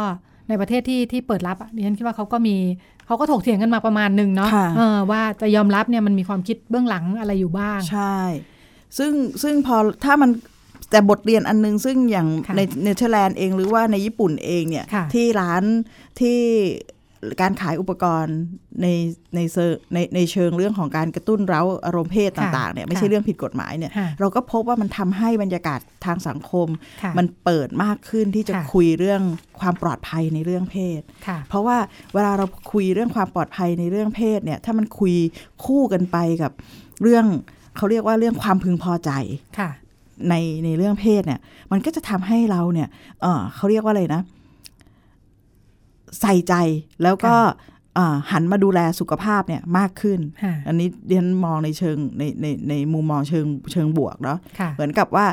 [0.49, 2.57] ในประเทศที่ที่เปิดรับอะดิฉันคิดว่าเขาก็มี
[3.07, 8.17] เขาก็ถกเถียงกันมาประมาณหนึ่งเนาะค่ะเออว่าจะยอมรับเนี่ยมันมีความคิดเบื้องหลังอะไรอยู่บ้าง ใช่
[8.99, 10.31] ซึ่งซึ่งพอถ้ามัน
[10.91, 15.63] แต่บทเรียนอันนึง ซึ่งอย่างค่ะในเนเธอร์แลนด์เองหรือว่าในญี่ปุ่นเองเนี่ยค่ะที่ร้าน
[16.21, 16.41] ที่
[17.41, 18.39] การขายอุปกรณ์
[18.83, 18.87] ใน
[19.35, 26.69] ในเซอร์ในในเชิงเรื่องของการกระตุ้นเร้าอารมณ์เพศค่ะต่างๆเนี่ยไม่ใช่ค่ะเรื่องผิดกฎหมายเนี่ยค่ะเราก็พบว่ามันทำให้บรรยากาศทางสังคม
[27.03, 29.23] ค่ะมันเปิดมากขึ้นที่จะค่ะคุยเรื่อง
[29.61, 31.77] ความปลอดภัยในเรื่องเพศค่ะเพราะว่า
[32.15, 35.15] เวลาเราคุยเรื่องความปลอดภัยในเรื่องเพศเนี่ยถ้ามันคุย
[35.65, 36.53] คู่กันไปกับ
[37.03, 37.27] เรื่อง
[37.77, 39.11] เขาเรียกว่าเรื่องความพึงพอใจ
[39.59, 39.71] ค่ะ
[40.29, 41.41] ในในเรื่องเพศเนี่ย
[41.73, 42.89] มันก็จะทำให้เราเนี่ย
[43.21, 44.23] เออเขาเรียกว่าอะไรนะ
[46.21, 46.55] ใส่ใจ
[47.03, 47.35] แล้วก็
[47.99, 55.27] อ่าหันมาดูแลสุขภาพเนี่ยมากขึ้นค่ะอันนี้เรียนมองในเชิงในในในมุมมองเชิงเชิงบวกเนาะค่ะเหมือนกับว่า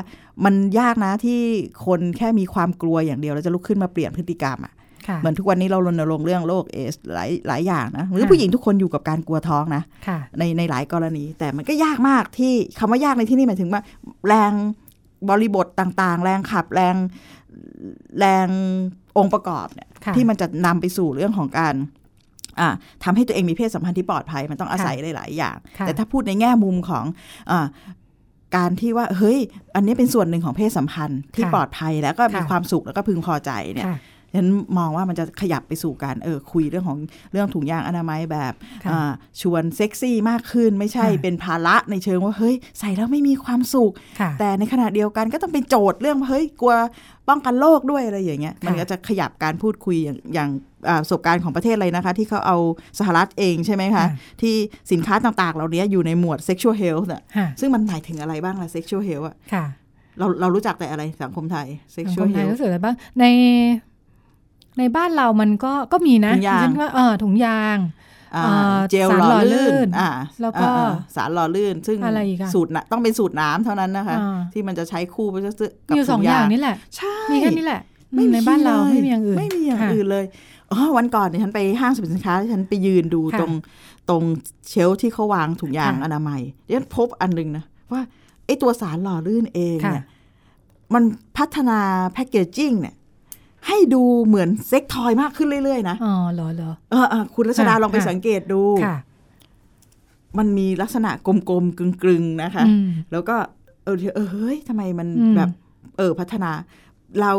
[0.44, 1.40] มันยากนะที่
[1.86, 4.74] คนแค่มีความกลัวอย่างเดียว แล้วจะลุกขึ้นมาเปลี่ยนพฤติกรรมอะ
[5.08, 13.80] ค่ะเหมือนทุกวันนี้เรารณรงค์เรื่องโรคเอสหลายหลายอย่างนะหรือค่ะผู้หญิงทุกคนอยู่กับการกลัวท้องนะค่ะในในหลายกรณี แต่มันก็ยากมากที่คำว่ายากในที่นี่หมายถึงว่า
[14.28, 14.52] แรง
[15.28, 16.96] บริบทต่างๆ แรงขับแรง
[18.18, 18.48] แรง
[19.18, 21.74] องค์ประกอบเนี่ยค่ะที่มันจะนำไปสู่เรื่องของการ
[22.60, 22.68] อ่า
[23.04, 27.04] ทำให้ตัวเองมีเพศสัมพันธ์ที่ปลอดภัยมันต้องอาศัยหลาย ๆ อย่างค่ะแต่ถ้าพูดในแง่มุมของ
[27.50, 27.66] อา
[28.56, 29.38] การที่ว่าเฮ้ย
[29.76, 33.98] อันนี้เป็นส่วนหนึ่งของเพศสัมพันธ์ที่ค่ะปลอดภัยแล้วก็มีค่ะความสุขแล้วก็พึงพอใจเนี่ยค่ะ
[34.34, 36.98] ฉันมองว่ามันจะขยับไปสู่การเออคุยเรื่องของ
[37.32, 38.52] เรื่องถุงยางอนามัยแบบ
[38.84, 39.10] ค่ะอ่า
[39.40, 46.74] ชวนเซ็กซี่มากขึ้นไม่ใช่ค่ะเป็นภาระในเชิงว่าเฮ้ยใส่แล้วไม่มีความสุขค่ะแต่ในขณะเดียวกันก็ต้องเป็นโจทย์เรื่องว่าเฮ้ยกลัว
[47.28, 50.48] ป้องกันโรคด้วยอะไรอย่างเงี้ยค่ะมันก็จะขยับการพูดคุยอย่างอย่าง
[50.88, 52.56] อ่าประสบการณ์ของประเทศอะไรนะคะ ที่เขาเอา
[52.98, 54.04] สหรัฐเองใช่ไหมคะ
[54.42, 54.54] ที่
[54.92, 59.64] สินค้าต่างๆ เหล่านี้อยู่ในหมวด sexual health น่ะค่ะซึ่งมันหมายถึงอะไรบ้างล่ะ sexual health อะค่ะ
[60.18, 63.24] เราเรารู้จักแต่อะไรสังคมไทยสังค sexual มไทย health รู้สึกอะไรบ้างใน
[64.78, 67.78] ในบ้านเรามันก็ก็มีนะถุงยางดิฉันว่าเออถุงยาง
[68.34, 70.10] อ่าอ่าเจลสารหล่อหล่อลื่ลื่นนอ่า
[70.42, 77.80] แล้วก็อ่าสารหล่อลื่น ซึ่งอะไรอีกอะสูตรน่ะต้องเป็นสูตรน้ำเท่านั้นนะคะอ่าที่มันจะใช้คู่ไปซื้อมีอยู่สองอย่างนี่แหละใช่มีแค่นี้แหละ
[78.14, 80.24] อืมไม่มีในบ้านเราลไม่มีอย่างอื่นไม่มีอย่างค่ะอื่นเลย
[80.72, 83.52] อ๋อวันก่อนเนี่ยฉันไปห้างสรรพสินค้าแล้วฉันไปยืนดูค่ะตรง
[84.08, 84.22] ตรง
[84.68, 88.02] เชลฟ์ที่เขาวางถุงยางค่ะอนามัยเดี๋ยวฉันพบอันหนึงนะว่า
[88.46, 90.04] ไอ้ตัวสารหล่อลื่นเองค่ะเนี่ย
[90.94, 91.02] มัน
[91.38, 91.78] พัฒนา
[92.12, 92.94] แพคเกจจิ้งเนี่ย
[93.76, 98.96] ให้ดูเหมือนเซ็กทอยมากขึ้นเรื่อยๆ นะ อ๋อเหรอเหรอเออเออคุณรัชดาค่ะลองไปค่ะสังเกตดูค่ะ
[100.38, 103.36] มันมีลักษณะกลมๆกลึงๆนะคะอืมแล้วก็
[103.84, 105.50] เออเออเฮ้ยทำไมมันอืมแบบ
[105.98, 106.50] เออพัฒนา
[107.20, 107.32] เรา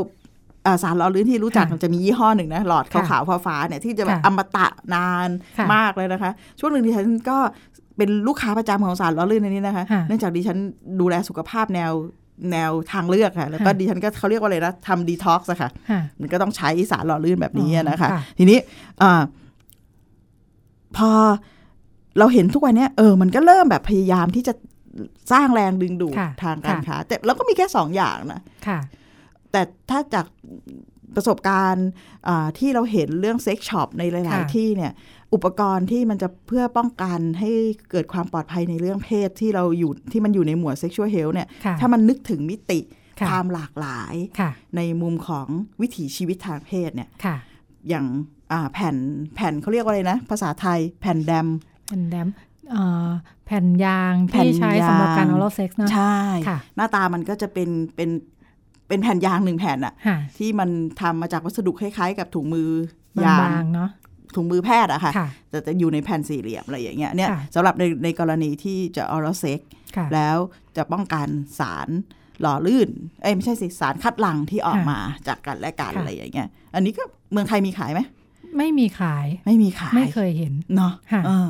[0.65, 7.38] อ่าสารหล่อลื่นที่รู้จักค่ะมันจะมียี่ห้อหนึ่งนะ หลอดค่ะขาวๆฟ้าๆเนี่ยที่จะแบบค่ะอมตะนานค่ะมากเลยนะคะ ช่วงหนึ่งดิฉันก็
[7.97, 10.58] เป็นลูกค้าประจำของสารหล่อลื่นในนี้นะคะค่ะเนื่องจากดิฉัน
[11.00, 11.91] ดูแลสุขภาพแนว
[12.52, 18.58] แนวทางเลือกค่ะ แล้วก็ค่ะดิฉันก็เขาเรียกว่าอะไรนะทำดีท็อกซ์อะค่ะค่ะ มันก็ต้องใช้สารหล่อลื่นแบบนี้อ๋อนะคะค่ะทีนี้
[19.02, 19.21] อ่า
[20.97, 21.12] พอ
[22.19, 24.54] เราเห็นทุกวันเนี้ยเออ มันก็เริ่มแบบพยายามที่จะ
[25.32, 28.80] สร้างแรงดึงดูดค่ะทางการค่ะค้า แต่เราก็มีแค่สองอย่างนะค่ะ
[29.52, 30.26] แต่ถ้าจาก
[31.15, 31.89] ประสบการณ์
[32.28, 34.93] อ่าที่เราเห็นเรื่องเซ็กช็อปในหลายค่ะๆที่เนี่ย
[35.33, 37.49] อุปกรณ์ที่มันจะเพื่อป้องกันให้
[37.91, 42.79] เกิดความปลอดภัยในเรื่องเพศที่เราอยู่ที่มันอยู่ในหมวด sexual health เนี่ยค่ะถ้ามันนึกถึงมิติ
[43.19, 45.47] ค่ะความหลากหลายค่ะในมุมของ
[45.81, 47.35] วิถีชีวิตทางเพศเนี่ยค่ะ
[47.89, 48.05] อย่าง
[48.51, 48.95] อ่าแผ่น
[49.35, 51.47] แผ่นเขาเรียกว่าอะไรนะ ภาษาไทยแผ่นแดม
[51.87, 52.27] แผ่นแดม
[52.71, 53.09] เอ่อ
[53.45, 58.09] แผ่นยางแผ่นที่ใช้สำหรับการยางออรัลเซ็กซ์เนอะใช่ค่ะหน้าตามันก็จะเป็นเป็น
[58.87, 60.69] เป็นแผ่นยางหนึ่งแผ่นอะค่ะที่มัน
[61.01, 62.69] ทำมาจากวัสดุคล้ายๆ กับถุงมือ
[63.15, 63.89] บางยางบางๆเนาะ
[64.38, 69.60] ถุงมือแพทย์อะค่ะค่ะ แต่จะอยู่ในแผ่นสี่เหลี่ยมอะไรอย่างเงี้ยเนี่ยค่ะสำหรับในในกรณีที่จะออรัลเซ็ก
[69.97, 70.38] ค่ะแล้ว
[70.78, 71.28] จะป้องกัน
[71.60, 71.89] สาร
[72.41, 72.89] หล่อลื่น
[73.21, 78.02] เอ้ยไม่ใช่สิสารคัดหลั่งที่ออกค่ะมาจากกันและกันค่ะอะไรอย่างเงี้ย อันนี้ก็เมืองไทยมีขายไหม
[78.58, 81.50] ไม่มีขาย ไม่มีขาย ไม่เคยเห็น เนาะค่ะเออ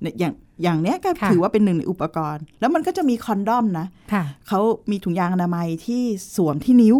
[0.00, 0.32] เนี่ยอย่าง
[0.62, 6.02] อย่างเนี้ยก็ค่ะถือว่าเป็นหนึ่งในอุปกรณ์ แล้วมันก็จะมีคอนดอมนะค่ะเขามีถุงยางอนามัยที่
[6.36, 6.96] สวมที่นิ้ว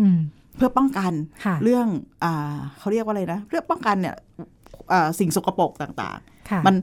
[0.00, 0.18] อืม
[0.56, 1.12] เพื่อป้องกัน
[1.44, 1.86] ค่ะเรื่อง
[2.24, 4.14] อ่าเขาเรียกว่าอะไรนะเพื่อป้องกันเนี่ย
[4.92, 6.18] อ่าสิ่งสกปรกต่าง
[6.50, 6.74] ค่ะๆมัน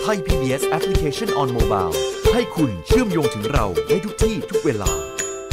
[0.00, 1.92] Thai PBS Application on Mobile
[2.32, 4.92] ให้คุณเชื่อมโยงถึงเราได้ทุกที่ทุกเวลา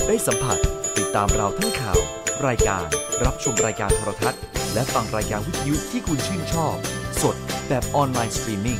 [0.08, 0.58] ได้สัมผัส
[0.98, 2.00] ติดตามเราทั้งข่าว
[2.48, 2.86] รายการ
[3.26, 4.42] รับชมรายการโทรทัศน์
[4.74, 6.76] และฟังรายการวิทยุที่คุณชื่นชอบ
[7.22, 7.36] สด
[7.68, 8.80] แบบออนไลน์สตรีมมิ่ง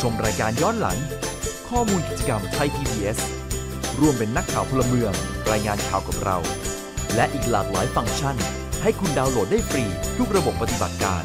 [0.00, 0.98] ชมรายการย้อนหลัง
[1.80, 3.18] ข้อมูลกิจกรรมไทย PBS
[4.00, 5.12] ร่วมเป็นนักข่าวพลเมือง
[5.50, 6.38] รายงานข่าวกับเรา
[7.14, 8.36] และอีกหลากหลายฟังก์ชัน
[8.82, 9.84] ให้คุณดาวน์โหลดได้ฟรี
[10.16, 11.22] ทุกระบบปฏิบัติการ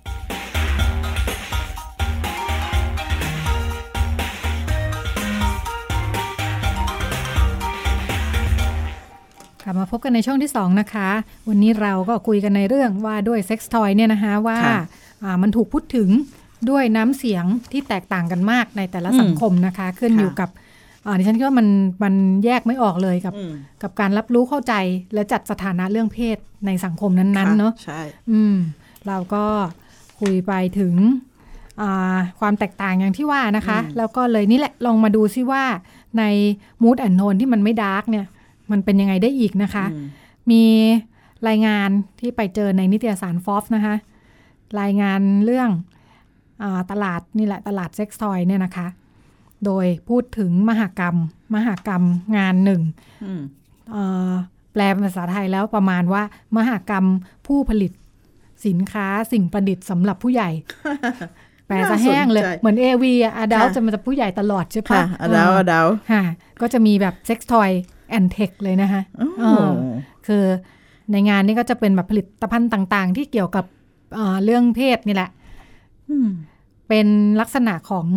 [9.67, 11.09] ลับมาพบกันในช่วงที่ 2 นะคะ
[11.49, 14.79] วันนี้เราก็คุยกันในเรื่องว่าด้วยเซ็กซ์ทอยเนี่ยนะคะว่าค่ะ
[15.23, 16.09] อ่ามันถูกพูดถึง
[16.69, 20.49] ด้วยน้ำเสียงที่แตกต่างกันมากในแต่ละอืมสังคมนะคะ ขึ้นค่ะอยู่กับ
[21.05, 21.67] อ่าดิฉันคิดว่ามัน
[22.03, 22.13] มัน
[22.45, 23.53] แยกไม่ออกเลยกับอืม
[23.83, 24.73] กับการรับรู้เข้าใจ
[25.13, 28.01] และจัดสถานะเรื่องเพศในสังคมนั้นๆเนาะใช่
[28.31, 28.55] อืม
[29.07, 29.45] เราก็
[30.19, 30.93] คุยไปถึง
[31.81, 35.63] อ่าความแตกต่างอย่างที่ว่านะคะอืมแล้วก็เลยนี่แหละลองมาดูซิว่า
[36.17, 36.23] ใน
[36.81, 38.25] mood and tone ที่มันไม่ dark เนี่ย
[38.71, 40.07] มันเป็นยังไงได้อีกนะคะอืม
[40.51, 40.63] มี
[41.47, 43.95] รายงานที่ไปเจอในนิตยสารฟอฟนะคะ
[44.81, 45.69] รายงานเรื่อง
[46.61, 48.87] อาตลาดนี่แหละตลาด sex toy เนี่ยนะคะ
[49.65, 51.17] โดยพูดถึงมหากรรม
[51.55, 52.03] มหากรรม
[52.37, 52.81] งานหนึ่ง
[53.23, 53.41] อืม
[53.91, 54.31] เอ่อ
[54.73, 56.23] แปลเป็นภาษาไทยแล้วประมาณว่า
[56.57, 57.05] มหากรรม
[57.47, 57.91] ผู้ผลิต
[58.65, 60.49] สินค้าสิ่งประดิษฐ์สำหรับผู้ใหญ่
[61.67, 66.23] แปลซะแห้งเลยน่าสนใจเหมือนเอวีอะอดาค่ะจะมันจะผู้ใหญ่ตลอดใช่ค่ะปะอดาวอดาวค่ะ
[66.61, 67.69] ก็จะมีแบบเซ็กซ์ทอย
[68.09, 69.69] แอนเทคเลยนะคะโอ้เออ
[70.27, 70.43] คือ
[71.11, 73.65] ในงานนี้ก็จะเป็นแบบผลิตภัณฑ์ต่าง ๆ ที่เกี่ยวกับ
[74.13, 75.29] เอ่อเรื่องเพศนี่แหละ
[76.27, 76.29] ม
[76.87, 77.07] เป็น
[77.41, 78.07] ลักษณะของ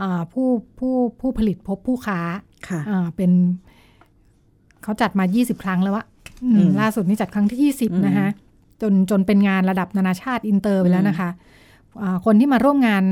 [0.00, 0.48] อาผู้
[0.78, 2.20] ผู้ผู้ผลิตพบผู้ค้า
[2.68, 3.30] ค่ะอ่าเป็น
[4.82, 6.06] เขาจัดมา 20 ครั้งแล้วอะ
[6.42, 8.28] อืมอืมล่าสุดนี่จัดครั้งที่อืม20 นะคะ
[8.82, 11.28] จนจนเป็นงานระดับนานาชาติอินเตอร์ไปแล้วนะคะ
[12.02, 13.04] อ่าคนที่มาร่วมงาน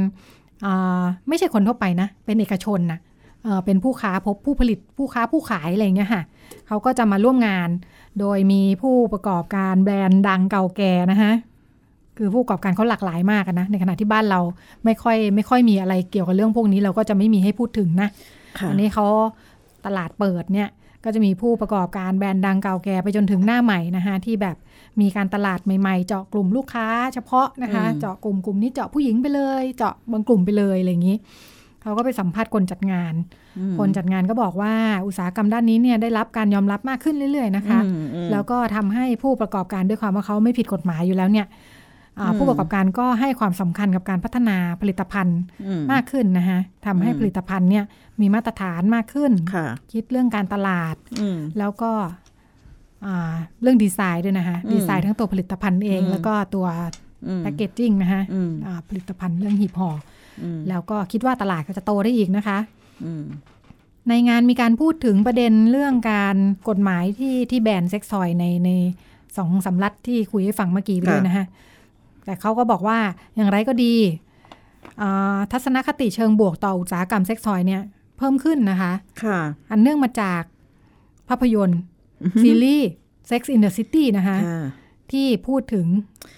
[0.65, 2.99] อ่าไม่ใช่คนทั่วไปนะ เป็นเอกชนนะ
[3.45, 6.23] เอ่อเป็นผู้ค้าพบผู้ผลิตผู้ค้าผู้ขายอะไรอย่างเงี้ยค่ะ
[6.69, 7.69] เขาก็จะมาร่วมงาน
[8.21, 11.33] โดยมีผู้ประกอบการแบรนด์ดังเก่าแก่นะคะ
[12.19, 14.41] คือผู้ประกอบการเขาหลากหลายมากอะนะ ในขณะที่บ้านเรา
[14.85, 18.09] ไม่ค่อยไม่ค่อยมีอะไรเกี่ยวกับเรื่องพวกนี้ เราก็จะไม่มีให้พูดถึงนะ
[18.59, 19.07] ค่ะอันนี้เขา
[19.87, 20.69] ตลาดเปิดเนี่ย
[21.05, 24.57] ก็จะมีผู้ประกอบการแบรนด์ดังเก่าแก่ไปจนถึงหน้าใหม่นะคะที่แบบ
[25.01, 31.17] มีการตลาดใหม่ๆ เจาะกลุ่มลูกค้า เฉพาะนะคะอืมเจาะกลุ่มกลุ่มนี้เจาะผู้หญิงไปเลย เจาะบางกลุ่มไปเลยอะไรอย่างนี้
[31.83, 33.15] เขาก็ไปสัมภาษณ์คนจัดงาน
[33.59, 34.75] อืมคนจัดงานก็บอกว่า
[35.07, 41.47] อุตสาหกรรมด้านนี้เนี่ยได้รับการยอมรับมากขึ้นเรื่อย ๆ นะคะอืมอืมแล้วก็ทำให้ผู้ประกอบการด้วยความว่าเขาไม่ผิดกฎหมายอยู่แล้วเนี่ย
[42.21, 47.85] อ่าอืมผู้ประกอบการก็ให้ความสำคัญกับการพัฒนาผลิตภัณฑ์อืมากขึ้นนะคะทำให้อืมผลิตภัณฑ์เนี่ย
[48.21, 51.93] มีมาตรฐานมากขึ้นค่ะคิดเรื่องการตลาดอืมแล้วก็
[53.07, 56.67] อ่าเรื่องดีไซน์ด้วยนะคะอืมดีไซน์ทั้งตัวผลิตภัณฑ์เองอืมแล้วก็ตัว
[57.29, 60.22] อืมแพคเกจจิ้งนะคะอืมอ่าผลิตภัณฑ์เรื่องหีบห่ออืม
[60.69, 62.59] แล้วก็คิดว่าตลาดก็จะโตได้อีกนะคะ
[63.05, 63.25] อืม
[64.09, 66.37] ในงานมีการพูดถึงประเด็นเรื่องการ
[66.69, 68.71] กฎหมายที่ที่แบนเซ็กซ์ทอยในใน
[69.37, 71.47] สองสำรัฐที่คุยให้ฟังเมื่อกี้ไปด้วยนะคะ
[72.25, 72.99] แต่เขาก็บอกว่า
[73.37, 73.95] อย่างไรก็ดี
[75.03, 77.83] อ่าทัศนคติเชิงบวกต่ออุตสาหกรรมเซ็กซ์ทอยเนี่ย
[78.19, 79.39] เพิ่มขึ้นนะคะ ค่ะ
[79.71, 80.43] อันเนื่องมาจาก
[81.29, 81.81] ภาพยนตร์
[82.43, 82.91] ซีรีส์
[83.31, 84.61] Sex in the City นะคะค่ะ
[85.13, 85.87] ที่พูดถึง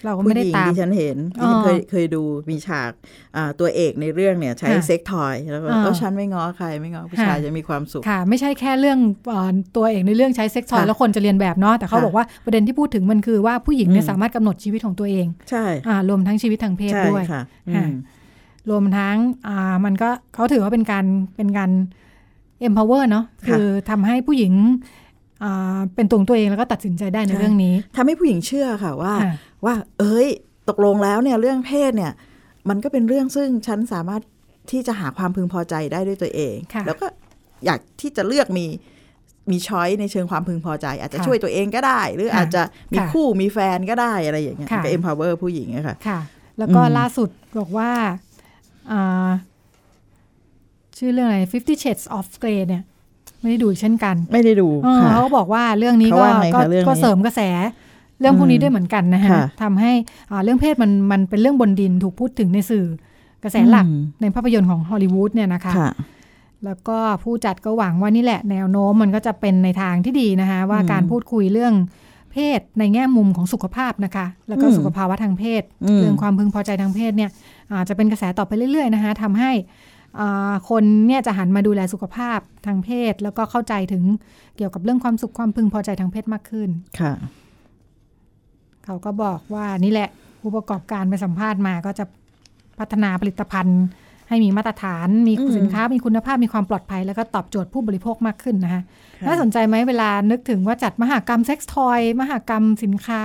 [0.05, 2.91] เราก็ผู้ไม่ได้หญิงตามที่ฉันเห็นอ๋อที่เคยเคยดูมีฉาก
[3.35, 8.99] อ่าตัวเอกในเรื่องเนี่ยใช้ค่ะเซ็กทอยแล้วก็อ่าก็ฉันไม่ง้อใครไม่ง้อผู้ชายค่ะจะมีความสุขค่ะ ไม่ใช่แค่เรื่อง
[9.29, 17.41] เอ่อตัวเอกในเรื่องใช้เซ็กซ์ทอยค่ะแล้วคนจะเรียนแบบเนาะแต่เขาค่ะบอกว่าประเด็นที่พูดถึงมันคือว่าผู้หญิงเนี่ยอืมสามารถกำหนดชีวิตของตัวเอง ใช่อ่ารวมทั้งชีวิตทางเพศใช่ด้วยค่ะ
[17.75, 17.91] ค่ะอืม
[18.69, 21.05] รวมทั้งอ่ามันก็เขาถือว่าเป็นการ
[21.35, 21.71] เป็นการ
[22.67, 25.04] empower เนาะคือทำให้ผู้หญิงอ่า
[25.95, 29.33] เป็นตัวของตัวเองแล้วก็ตัดสินใจได้ในเรื่องนี้ทำให้ผู้หญิงเชื่อค่ะว่าค่ะ
[29.65, 30.27] ว่า เอ้ย
[30.69, 32.13] ตกลงแล้วเนี่ยเรื่องเพศเนี่ย
[32.69, 34.21] มันก็เป็นเรื่องซึ่งฉันสามารถ
[34.71, 37.05] ที่จะหาความพึงพอใจได้ด้วยตัวเองค่ะแล้วก็
[37.65, 38.65] อยากที่จะเลือกมี
[39.51, 42.61] มีช้อยในเชิงความพึงพอใจ อาจจะค่ะช่วยตัวเองก็ได้ หรือค่ะอาจจะ
[42.93, 46.19] มีค่ะคู่มีแฟนก็ได้อะไรอย่างเงี้ยค่ะก็ empower ผู้หญิงอะค่ะค่ะ
[46.59, 47.29] แล้วก็อืมล่าสุด
[47.59, 47.91] บอกว่า
[48.91, 49.29] อ่า
[50.97, 52.83] ชื่อเรื่องอะไร Fifty Shades of Grey เนี่ย
[53.45, 57.41] ไม่ได้ดูอีกเช่นกัน ไม่ได้ดูเออค่ะเขาก็บอกว่าเรื่องนี้เขาก็ว่าไงก็คะเรื่องนี้ก็เสริมกระแส
[58.19, 59.91] เรื่องพวกนี้อืมด้วยเหมือนกันนะฮะค่ะทำให้
[60.31, 62.85] อ่าเรื่องเพศมันมันเป็นเรื่องบนดินถูกพูดถึงในสื่อ
[63.43, 65.91] กระแสหลักอืมในภาพยนตร์ของฮอลลีวูดเนี่ยนะคะค่ะ
[66.65, 71.73] แล้วก็ผู้จัดก็หวังว่านี่แหละ แนวโน้มมันก็จะเป็นในทางที่ดีนะคะ ว่าอืมการพูดคุยเรื่อง
[72.31, 77.29] เพศในแง่มุมของสุขภาพนะคะ แล้วก็อืมสุขภาวะทางเพศอืมเรื่องความพึงพอใจทางเพศเนี่ย
[77.73, 79.63] อาจจะเป็นกระแสต่อไปเรื่อยๆนะคะทำให้อ่า
[80.69, 84.03] คนเนี่ยจะหันมาดูแลสุขภาพทางเพศ แล้วก็เข้าใจถึง
[84.57, 87.13] เกี่ยวกับเรื่องความสุขความพึงพอใจทางเพศมากขึ้นค่ะ
[88.85, 90.09] เขาก็บอกว่านี่แหละ
[90.41, 92.05] ผู้ประกอบการไปสัมภาษณ์มาก็จะ
[92.79, 93.81] พัฒนาผลิตภัณฑ์
[94.29, 98.81] ให้มีมาตรฐาน มีอืมสินค้า มีคุณภาพ มีความปลอดภัย แล้วก็ตอบโจทย์ผู้บริโภคมากขึ้นนะคะ
[99.21, 103.23] ค่ะน่าสนใจไหมเวลานึกถึงว่าจัดมหากรรมเซ็กซ์ทอย มหากรรมสินค้า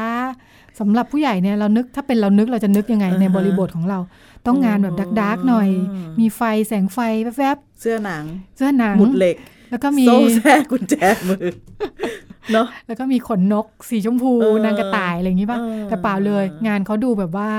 [0.80, 3.98] สำหรับผู้ใหญ่เนี่ยเรานึกถ้าเป็นเรานึกเราจะนึกยังไงอ่าฮะในบริบทของเรา
[4.46, 6.98] ต้องงานแบบดักดักๆหน่อยอืมมีไฟแสงไฟ
[7.38, 9.36] แวบเสื้อหนังๆเสื้อหนังหมุดเหล็ก
[9.70, 10.94] แล้วก็มีโซ่แท้กุญแจ
[11.28, 11.46] มือ
[12.52, 17.50] เนาะแล้วก็มีขนนก สีชมพูเออนางกระต่ายอะไรอย่างนี้ป่ะเออแต่เปล่าเลย งานเขาดูแบบว่า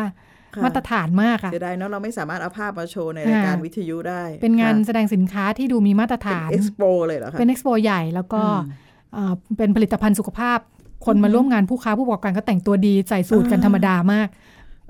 [0.55, 10.59] ค่ะมาตรฐานมากอะเสียดายเนาะเราไม่สามารถเอาภาพมาโชว์ในรายการค่ะวิทยุได้ เป็นงานค่ะแสดงสินค้าที่ดูมีมาตรฐานเอ็กซ์โปเลยเหรอคะเป็นเอ็กซ์โปใหญ่แล้วก็อืมเอ่อเป็นผลิตภัณฑ์สุขภาพ
[11.05, 14.27] คนมาร่วมงานผู้ค้าผู้ประกอบการก็แต่งตัวดีใส่สูทกันอ่าธรรมดามาก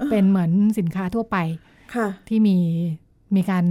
[0.10, 1.70] เป็นเหมือนสินค้าทั่วไปค่ะ
[2.30, 2.58] ที่มี
[3.36, 3.66] มีการ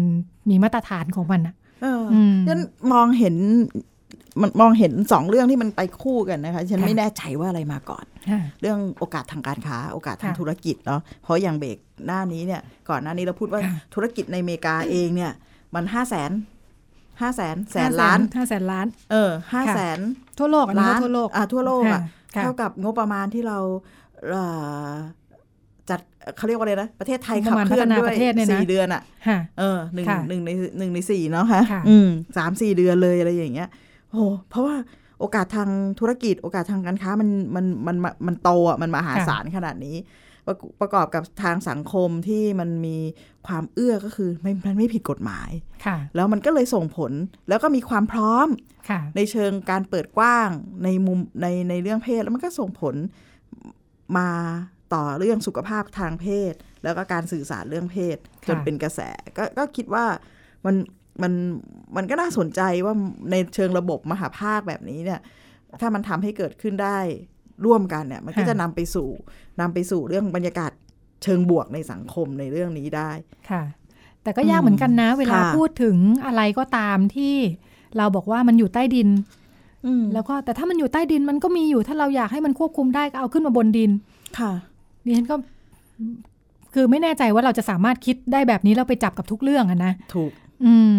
[0.50, 2.60] มีมาตรฐานของมันอะเอออืมฉัน
[2.92, 3.36] มองเห็น
[4.40, 15.32] มันมองเห็นสองเรื่องที่มันไปคู่กันนะคะฉันค่ะไม่แน่ใจว่าอะไรมาก่อนค่ะเรื่องโอกาสทางการค้า โอกาสทางค่ะธุรกิจเนาะเพราะอย่างเบรกหน้านี้เนี่ยก่อนหน้านี้เราพูดว่าค่ะธุรกิจในอเมริกาเองเนี่ย
[15.74, 16.30] มันห้าแสน
[17.20, 19.98] ห้าแสนแสนล้านห้าแสนล้าน เออห้าแสน
[20.38, 22.00] ทั่วโลกอันนี้ล้านก็ทั่วโลกอ่าทั่วโลกอะ
[22.36, 23.58] ค่ะเท่ากับงบประมาณที่เรา
[24.30, 24.44] เอ่
[24.88, 24.90] อ
[25.90, 26.00] จัด
[26.36, 33.68] เขาเรียกว่าอะไรนะ ประเทศไทยงบปขัระบมาณเคลื่อนพัฒนาด้วปยระเทศเนี่ยนะสี่เดือนอะค่ะเออหนึ่งค่ะหนึ่งในหนึ่งในสี่เนาะค่ะค่ะอืมสามสี่เดือนเลยอะไรอย่างเงี้ย
[34.10, 34.76] โอ้เพราะว่า
[35.20, 35.70] โอกาสทาง
[36.00, 39.96] ธุรกิจ โอกาสทางการค้ามันมันมันมันมันโตอะมันมหาศาลขนาดนี้
[40.46, 42.96] ประกประกอบกับทางสังคมที่มันมี
[43.46, 45.50] ความเอื้อก็คือไม่มันไม่ผิดกฎหมาย
[45.86, 47.12] ค่ะ แล้วมันก็เลยส่งผล
[47.48, 48.48] แล้วก็มีความพร้อม
[48.90, 50.48] ค่ะในเชิงการเปิดกว้าง
[50.84, 52.94] ในมุมในในเรื่องเพศแล้วมันก็ส่งผล
[54.16, 54.28] มา
[54.94, 59.00] ต่อเรื่องสุขภาพทางเพศ แล้วก็การสื่อสารเรื่องเพศค่ะจนเป็นกระแส
[59.36, 60.04] ก็ก็คิดว่า
[60.66, 60.74] มัน
[61.22, 61.32] มัน
[61.96, 62.94] มันก็น่าสนใจว่า
[63.30, 65.20] ในเชิงระบบมหาภาคแบบนี้เนี่ย
[65.80, 66.98] ถ้ามันทำให้เกิดขึ้นได้
[67.64, 69.08] ร่วมกันเนี่ย มันก็จะนำไปสู่
[69.60, 70.72] นำไปสู่เรื่องบรรยากาศ
[71.22, 73.10] เชิงบวกในสังคมในเรื่องนี้ได้
[73.50, 73.62] ค่ะ
[74.22, 77.34] แต่ก็ยากเหมือนกันนะ เวลาค่ะพูดถึงอะไรก็ตามที่
[77.96, 79.08] เราบอกว่ามันอยู่ใต้ดิน
[79.86, 83.90] อืมแล้วก็แต่ถ้ามันอยู่ใต้ดินมันก็มีอยู่ถ้าเราอยากให้มันควบคุมได้ก็เอาขึ้นมาบนดิน
[84.38, 84.52] ค่ะ
[85.04, 85.36] ดิฉันก็
[86.74, 90.30] คือไม่แน่ใจว่าเราจะสามารถคิดได้แบบนี้แล้วไปจับกับทุกเรื่องอะนะถูก
[90.64, 90.94] อืม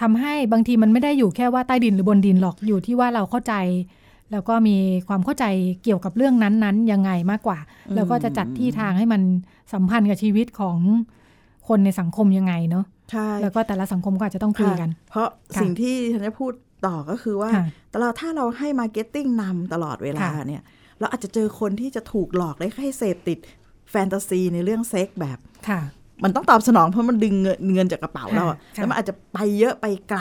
[0.00, 3.54] ทำให้บางทีมันไม่ได้อยู่แค่ว่าใต้ดินหรือบนดินหรอกอยู่ที่ว่าเราเข้าใจ
[4.32, 4.76] แล้วก็มี
[5.08, 5.44] ความเข้าใจ
[5.82, 9.22] เกี่ยวกับเรื่องนั้นๆยังไงมากกว่าอืมแล้วก็จะจัดที่ทางให้มัน
[9.72, 10.78] สัมพันธ์กับชีวิตของ
[11.68, 16.52] คนในสังคมยังไงเนาะใช่แล้วก็แต่ละสังคมก็อาจจะต้องคุยกันค่ะเพราะค่ะสิ่งที่ฉันจะพูด
[16.86, 20.62] ต่อก็คือว่าค่ะแต่เราถ้าเราให้ marketing นำตลอดเวลาค่ะเนี่ย
[21.00, 23.38] เราอาจจะเจอคนที่จะถูกหลอกได้ให้เสพติด
[23.90, 25.38] แฟนตาซีในเรื่องเซ็กซ์แบบ
[25.68, 25.80] ค่ะ
[26.24, 30.20] มันต้องตอบสนองเพราะมันดึงเงินเงินจากกระเป๋าเราอะค่ะแล้วมันอาจจะไปเยอะไปไกล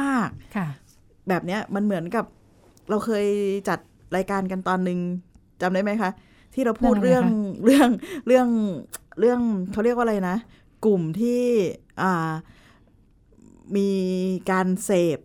[0.00, 2.24] มากค่ะๆแบบเนี้ยมันเหมือนกับ
[2.90, 3.26] เราเคย
[3.68, 3.78] จัด
[4.16, 4.98] รายการกันตอนหนึ่ง
[5.60, 6.10] จำได้ไหมคะ
[6.54, 7.28] ที่เราพูดเรื่เรื่อองง
[7.64, 7.88] เรื่อง
[8.26, 8.48] เรื่อง
[9.18, 9.40] เรื่อง
[9.72, 10.36] เขาเรียกว่าอะไรนะ
[10.84, 11.42] กลุ่มที่
[12.02, 12.32] อ่า
[13.76, 13.90] มี
[14.50, 15.18] การเสพ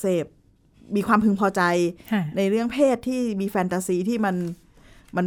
[0.00, 0.26] เสพ
[0.96, 1.62] มีความพึงพอใจ
[2.12, 4.36] ค่ะในเรื่องเพศที่มีแฟนตาซีที่มัน
[5.16, 5.26] มัน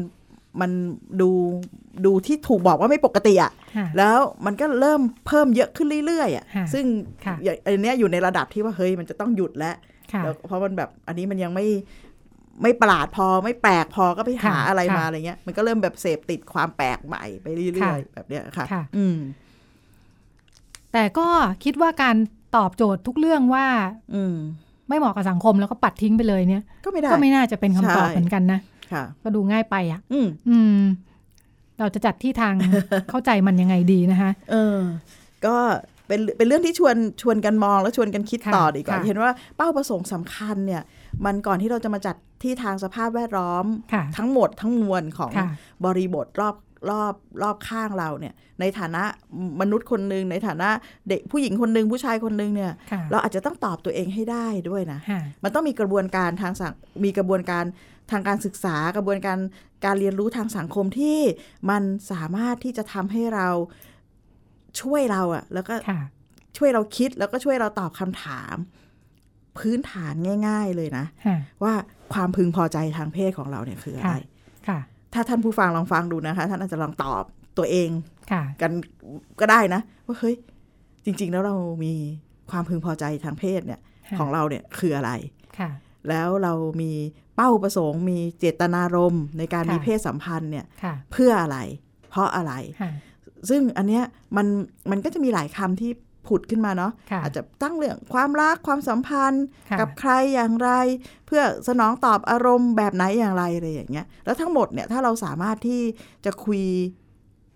[0.61, 0.71] มัน
[1.21, 1.29] ดู
[2.05, 6.85] ดูที่ถูกบอกว่าไม่ปกติอะค่ะ แล้วมันก็เริ่มเพิ่มเยอะขึ้นเรื่อยๆอะค่ะ ซึ่ง
[7.25, 9.75] ค่ะอย่างอันเนี้ยอยู่ในระดับที่ว่าเฮ้ยมันจะต้องหยุดแล้ว
[10.13, 11.65] ค่ะแล้ว เพราะมันแบบอันนี้มันยังไม่
[12.61, 19.17] ไม่ประหลาดพอไม่แปลกพอก็ไปหาค่ะอะไรมาค่ะอะไรเงี้ย มันก็เริ่มแบบเสพติดความแปลกใหม่ไปเรื่ค่ะอยๆแบบเนี้ยค่ะค่ะ อืม
[20.93, 21.27] แต่ก็
[21.63, 22.15] คิดว่าการ
[22.55, 23.67] ตอบโจทย์ทุกเรื่องว่า
[24.15, 24.35] อืม
[24.89, 28.59] ไม่เหมาะกับสังคมแล้วก็ปัดทิ้งไปเลยเนี่ย ก็ไม่ได้ก็ไม่น่าจะเป็นคำตอบใช่เหมือนกันนะ
[28.91, 30.79] ค่ะก็ดูง่ายไปอะอืมอืม
[31.79, 32.53] เราจะจัดที่ทาง
[33.09, 34.79] เข้าใจมันยังไงดีนะคะเออ
[35.45, 35.55] ก็
[36.07, 40.81] เป็นเป็นเรื่องที่ชวนชวนกันมองแล้วชวนกันคิดค่ะต่อดีกว่าค่ะเห็นว่าเป้าประสงค์สำคัญเนี่ย
[41.25, 45.47] มันก่อนที่เราจะมาจัดที่ทางสภาพแวดล้อมค่ะทั้งหมดทั้งมวลของค่ะ
[45.85, 46.55] บริบทรอบ
[46.89, 49.03] รอบรอบข้างเราเนี่ย ในฐานะ
[49.61, 50.69] มนุษย์คนหนึ่งในฐานะ
[51.09, 56.73] เด็กผู้หญิงคนหนึ่งผู้ชายคนหนึ่งเนี่ยค่ะเราอาจจะต้องตอบตัวเองให้ได้ด้วยนะค่ะมันต้องมีกระบวนการทางสัง
[57.03, 57.63] มีกระบวนการ
[58.11, 59.37] ทางการศึกษากระบวนการ
[59.85, 61.19] การเรียนรู้ทางสังคมที่
[61.69, 63.47] มันสามารถที่จะทำให้เรา
[64.81, 66.01] ช่วยเราอะแล้วก็ค่ะ
[66.57, 68.55] ช่วยเราคิดแล้วก็ช่วยเราตอบคำถาม
[69.57, 70.13] พื้นฐาน
[70.47, 71.73] ง่าย ๆเลยนะค่ะว่า
[72.13, 74.19] ความพึงพอใจทางเพศของเราเนี่ยคืออะไรค่ะ
[74.67, 74.79] ค่ะ
[75.15, 77.23] ถ้าท่านผู้ฟังลองฟังดูนะคะ ท่านอาจจะลองตอบ
[77.57, 77.89] ตัวเอง
[78.31, 78.71] ค่ะกัน
[79.39, 80.35] ก็ได้นะ ว่าเฮ้ย
[81.05, 81.93] จริง ๆ แล้วเรามี
[82.51, 85.11] ความพึงพอใจทางเพศเนี่ยค่ะของเราเนี่ยคืออะไร
[85.59, 85.69] ค่ะ
[86.09, 86.91] แล้วเรามี
[87.35, 91.57] เป้าประสงค์ มีเจตนารมณ์ในการค่ะมีเพศสัมพันธ์เนี่ยค่ะเพื่ออะไร
[92.09, 92.91] เพราะอะไรค่ะ
[93.49, 94.03] ซึ่งอันเนี้ย
[94.37, 94.47] มัน
[94.91, 95.91] มันก็จะมีหลายคำที่
[96.27, 100.69] ผุดขึ้นมาเนาะค่ะอาจจะตั้งเรื่องความรักความสัมพันธ์ค่ะกับใครอย่างไร
[101.27, 105.81] เพื่อสนองตอบอารมณ์แบบไหนอย่างไรอะไรอย่างเงี้ยแล้วทั้งหมดเนี่ยถ้าเราสามารถที่
[106.25, 106.61] จะคุย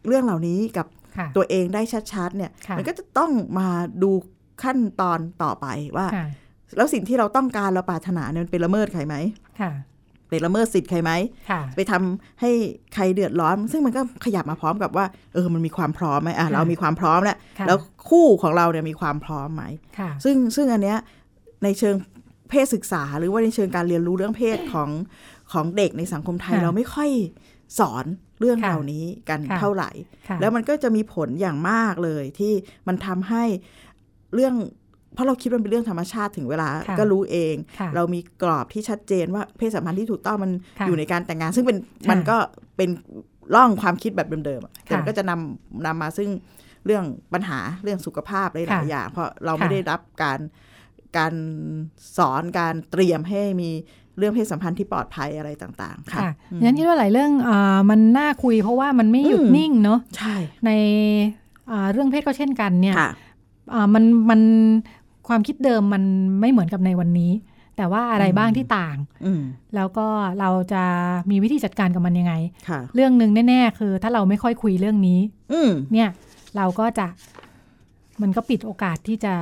[0.07, 1.81] เรื่องเหล่านี้กับค่ะตัวเองได้
[2.13, 3.67] ชัดๆเนี่ยค่ะมันก็จะต้องมา
[4.03, 4.11] ดู
[4.63, 5.67] ขั้นตอนต่อไป
[5.97, 6.27] ว่าค่ะ
[6.77, 9.15] แล้วสิ่งที่เราต้องการเราปรารถนาเนี่ยมันเป็นละเมิดใครไหม
[10.29, 11.11] ค่ะเป็นละเมิดสิทธิ์ใครไหม
[11.49, 12.51] ค่ะไปทำให้
[12.93, 17.77] ใครเดือดร้อน ซึ่งมันก็ขยับมาพร้อมกับว่า เออมันมีความพร้อมไหมอะค่ะเรามีความพร้อมแล้วค่ะแล้ว
[18.09, 19.63] คู่ของเราเนี่ยมีความพร้อมไหม
[19.99, 20.97] ค่ะซึ่งซึ่งอันเนี้ย
[21.63, 21.95] ในเชิง
[22.49, 24.89] เพศศึกษา หรือว่าในเชิงการเรียนรู้เรื่องเพศของ
[25.51, 27.09] ของเด็กในสังคมไทยค่ะเราไม่ค่อย
[27.79, 28.05] สอน
[28.39, 29.91] เรื่องค่ะเหล่านี้กันค่ะเท่าไหร่
[30.27, 32.53] ค่ะแล้วมันก็จะมีผลอย่างมากเลยที่
[32.87, 33.43] มันทำให้
[34.33, 34.55] เรื่อง
[35.13, 42.37] เพราะเราคิดว่ามันเป็นเรื่องธรรมชาติถึงเวลาค่ะก็รู้เองค่ะเรามีกรอบที่ชัดเจนว่าเพศสัมพันธ์ที่ถูกต้องมันค่ะอยู่ในการแต่งงาน ซึ่งเป็นค่ะมันก็
[42.77, 42.89] เป็น
[43.55, 46.29] ร่องความคิดแบบเดิมๆอะแต่มันค่ะก็จะนำนำมาซึ่ง
[46.85, 47.03] เรื่อง
[47.33, 50.39] ปัญหาเรื่องสุขภาพหลายค่ะๆอย่าง เพราะเราค่ะไม่ได้รับการ
[51.17, 51.33] การ
[52.17, 53.69] สอนการเตรียมให้มี
[54.17, 60.35] เรื่องเพศสัมพันธ์ที่ปลอดภัยอะไรต่างๆ ค่ะค่ะอืมยันคิดว่าหลายเรื่องอ่ามันน่าคุย เพราะว่ามันไม่หยุดอืมนิ่งเนาะใช่
[60.65, 60.71] ใน
[61.71, 63.11] อ่าเรื่องเพศก็เช่นกันเนี่ยค่ะ
[63.73, 64.41] อ่ามันมัน
[65.29, 66.03] ความคิดเดิมมัน
[66.41, 67.31] ไม่เหมือนกับในวันนี้
[67.77, 69.41] แต่ว่าอะไรอืมบ้างที่ต่างอืม
[69.75, 70.07] แล้วก็
[70.39, 70.83] เราจะ
[71.31, 72.33] มีวิธีจัดการกับมันยังไง
[72.69, 75.19] ค่ะเรื่องหนึ่งแน่ ๆ คือ ถ้าเราไม่ค่อยคุยเรื่องนี้
[75.53, 76.09] อืมเนี่ย
[76.57, 77.07] เราก็จะ
[78.21, 79.33] มันก็ปิดโอกาสที่จะ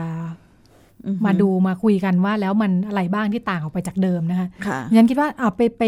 [1.06, 5.84] อือฮึมาดูมาคุยกันว่าแล้วมันอะไรบ้างที่ต่างออกไปจากเดิมนะคะค่ะยันคิดว่าเอาไปไป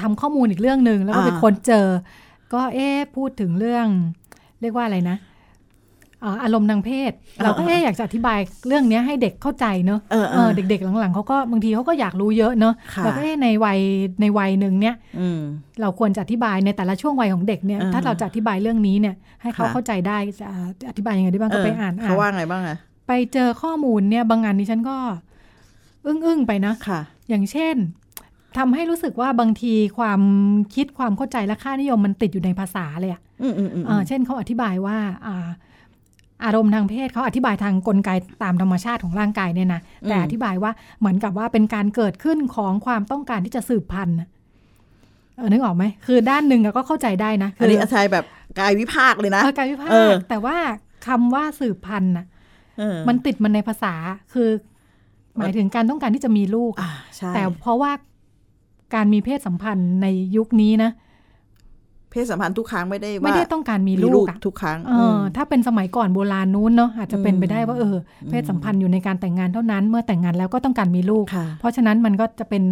[0.00, 1.86] ทำข้อมูลอีกเรื่องหนึ่งแล้วก็ไปอ่าค้นเจอ
[2.52, 3.86] ก็เอ๊ะพูดถึงเรื่อง
[4.60, 5.16] เรียกว่าอะไรนะ
[6.24, 7.12] อ่าอารมณ์ทางเพศ
[7.42, 13.78] เราก็เอ๊ะอยากจะอธิบายเรื่องเนี้ยให้เด็กเข้าใจเนอะเออเอเอออเด็กๆหลังๆเขาก็บางทีเขาก็อยากรู้เยอะเนอะค่ะแล้วก็เอ๊ะในวัย
[14.20, 15.40] ในวัยหนึ่งเนี้ยอืม
[15.80, 20.46] เราควรจะอธิบายในแต่ละช่วงวัยของเด็กเนี่ยอ่าถ้าเราจะอธิบายเรื่องนี้เนี่ย ให้เขาค่ะเข้าใจได้จะ
[20.90, 24.96] อธิบายยังไงได้บ้างก็ไปอ่านเขาว่าอ่านไงบ้างอะไปเจอข้อมูลเนี่ยบางงานนี้ฉันก็
[26.06, 27.76] อึ้งๆไปนะค่ะ อย่างเช่น
[28.58, 30.20] ทำให้รู้สึกว่าบางทีความ
[30.74, 35.48] คิดความเข้าใจและค่านิยมมันติดอยู่ในภาษาเลยอะอืมอืมอืมเอ่อเช่นเขาอธิบายว่า อ่า
[36.44, 38.10] อารมณ์ทางเพศเขาอธิบายทางกลไก
[38.42, 44.28] ตามธรรมชาติของร่างกายเนี่ยนะแต่อธิบายว่าเหมือนกับว่าเป็นการเกิดขึ้นของความต้องการที่จะสืบพันธุ์น่ะ
[45.36, 48.24] เออนึกออกไหมคือด้านหนึ่งอะก็เข้าใจได้นะอันนี้อาจารย์แบบ
[48.58, 50.56] กายวิภาคเลยนะเออการวิพากเออษ์แต่ว่า
[51.06, 52.26] คำว่าสืบพันธุ์น่ะ
[52.78, 53.94] เออมันติดมันในภาษา
[54.32, 54.48] คือ
[55.38, 57.92] หมายถึงการต้องการที่จะมีลูกอ่าใช่แต่เพราะว่า
[58.94, 60.90] การมีเพศสัมพันธ์ในยุคนี้นะ
[62.10, 72.62] เพศสัมพันธ์ทุกครั้งไม่ได้ว่าไม่ได้ต้องการมีมีลูลูกกอะทุกครั้งเอออถ้าเป็นสมัยก่อนโบราณนู้นเนาะอาจจะเป็นไปได้ว่าเอออืมเพศสัมพันธ์อยู่ในการแต่งงานเท่านั้น เมื่อแต่งงานแล้วก็ต้องการมีลูกค่ะเพราะฉะนั้นมันก็จะเป็น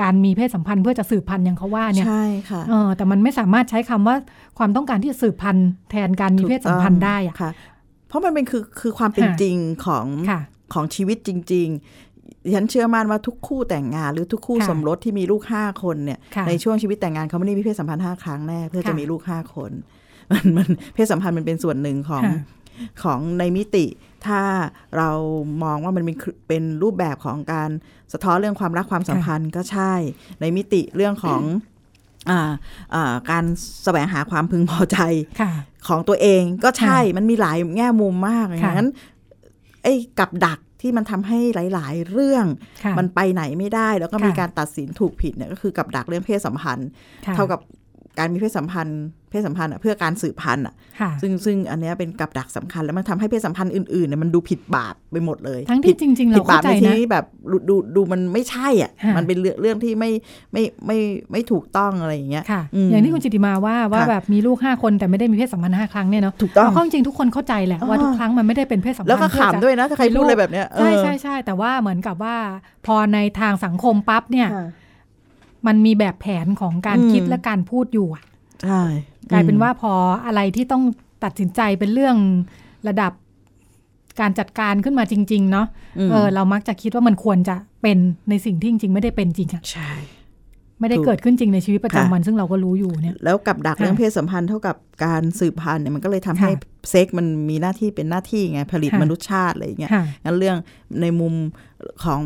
[0.00, 4.16] การมีเพศสัมพันธ์เพื่อจะสืบพันธุ์อย่างเขาว่าเนี่ยใช่ค่ะเออแต่มันไม่สามารถใช้คำว่า
[4.58, 7.50] ความต้องการที่จะสืบพันธุ์แทนการมีเพศสัมพันธ์ได้อะค่ะ
[8.08, 10.40] เพราะมันเป็นคือคือความเป็นค่ะจริงของค่ะ
[10.74, 12.11] ของชีวิตจริงๆ
[12.54, 19.70] ฉันเชื่อมั่นว่าทุกคู่แต่งงานหรือทุกคู่ค่ะสมรสที่มีลูกห้าคนเนี่ยค่ะในช่วงชีวิตแต่งงานเขาไม่ได้มีเพศสัมพันธ์ห้าครั้งแน่เพื่อจะค่ะมีลูกห้าคน
[20.32, 22.36] มันมันเพศสัมพันธ์มันเป็นส่วนหนึ่งของค่ะ
[23.02, 23.86] ของในมิติ
[24.26, 24.42] ถ้า
[24.96, 25.10] เรา
[25.64, 27.70] มองว่ามันเป็นคือเป็นรูปแบบของการ
[28.12, 29.92] สะท้อนเรื่องความรักความสัมพันธ์ก็ใช่
[30.40, 31.42] ในมิติเรื่องของ
[32.30, 32.40] อ่า
[32.94, 33.44] อ่าการ
[33.84, 34.98] แสวงหาความพึงพอใจ
[35.40, 35.52] ค่ะ
[35.88, 38.90] ของตัวเองก็ใช่ค่ะมันมีหลายแง่มุมมากอย่างค่ะนั้น
[39.82, 41.38] ไอ้กับดัก ที่มันทำให้
[41.74, 42.46] หลาย ๆ เรื่อง
[42.84, 46.88] ค่ะมันไปไหนไม่ได้ แล้วก็ค่ะมีการตัดสินถูกผิดเนี่ยก็คือกับดักเรื่องเพศสัมพันธ์
[47.26, 47.60] ค่ะเท่ากับ
[48.18, 49.02] การมีเพศสัมพันธ์
[49.32, 60.10] เพศสัมพันธ์อะเพื่อการสืบพันธุ์อะค่ะซึ่งซึ่งอันเนี้ยเป็นกับดักสำคัญแล้วมันทำให้เพศสัมพันธ์อื่นๆเนี่ยมันดูผิดบาปไปหมดเลย ทั้งผิที่ดจริงๆผิเราดบาเข้าปใจในที่นะนี้แบบดูดูดูมันไม่ใช่อะค่ะมันเป็นเรื่องเรื่องที่ไม่
[60.52, 60.98] ไม่ไม่
[61.32, 72.36] ไม่ถูกต้องอะไรอย่างเงี้ยค่ะอืมอย่างที่คุณจิติมาว่าว่าค่ะแบบมีลูกห้าคนแต่ไม่ได้มีเพศสัมพันธ์ห้าครั้งเนี่ยเนาะถูกต้องเอาเข้าจริงๆทุกคนเข้าใจแหละว่าอ่าทุกครั้งมันไม่ได้เป็นเพศสัมพันธ์แล้วก็เพื่อจะขำด้วยนะถ้าใครพูดอะไรแบบเนี้ยใช่เออใช่ใช่แต่ว่าเหมือนกับว่า
[72.86, 74.66] พอในทางสังคมปั๊บเนี่ยค่ะ
[75.66, 78.31] มันมีแบบแผนของการอืมคิดและการพูดอยู่อะใช่
[79.30, 79.92] กลายเป็นอืมว่าพอ
[80.26, 80.82] อะไรที่ต้อง
[81.24, 82.16] ตัดสินใจเป็นเรื่อง
[82.88, 83.12] ระดับ
[84.20, 85.66] การจัดการขึ้นมาจริง ๆ เนาะ
[86.06, 87.98] มเออเรามักจะคิดว่ามันควรจะเป็น
[88.30, 89.92] ในสิ่งที่จริง ๆ ไม่ได้เป็นจริงอะใช่
[90.80, 100.56] ไม่ได้ถูกเกิดขึ้นจริงในชีวิตประจำค่ะวัน ซึ่งเราก็รู้อยู่เนี่ย แล้วกับดักค่ะเรื่องเพศสัมพันธ์เท่ากับการสืบพันธุ์เนี่ยมันก็เลยทำให้ค่ะเซ็กมันมีหน้าที่เป็นหน้าที่ไงผลิตค่ะมนุษยชาติอะไรอย่างเงี้ยค่ะงั้นเรื่อง
[101.00, 101.34] ในมุม
[102.04, 102.20] ของ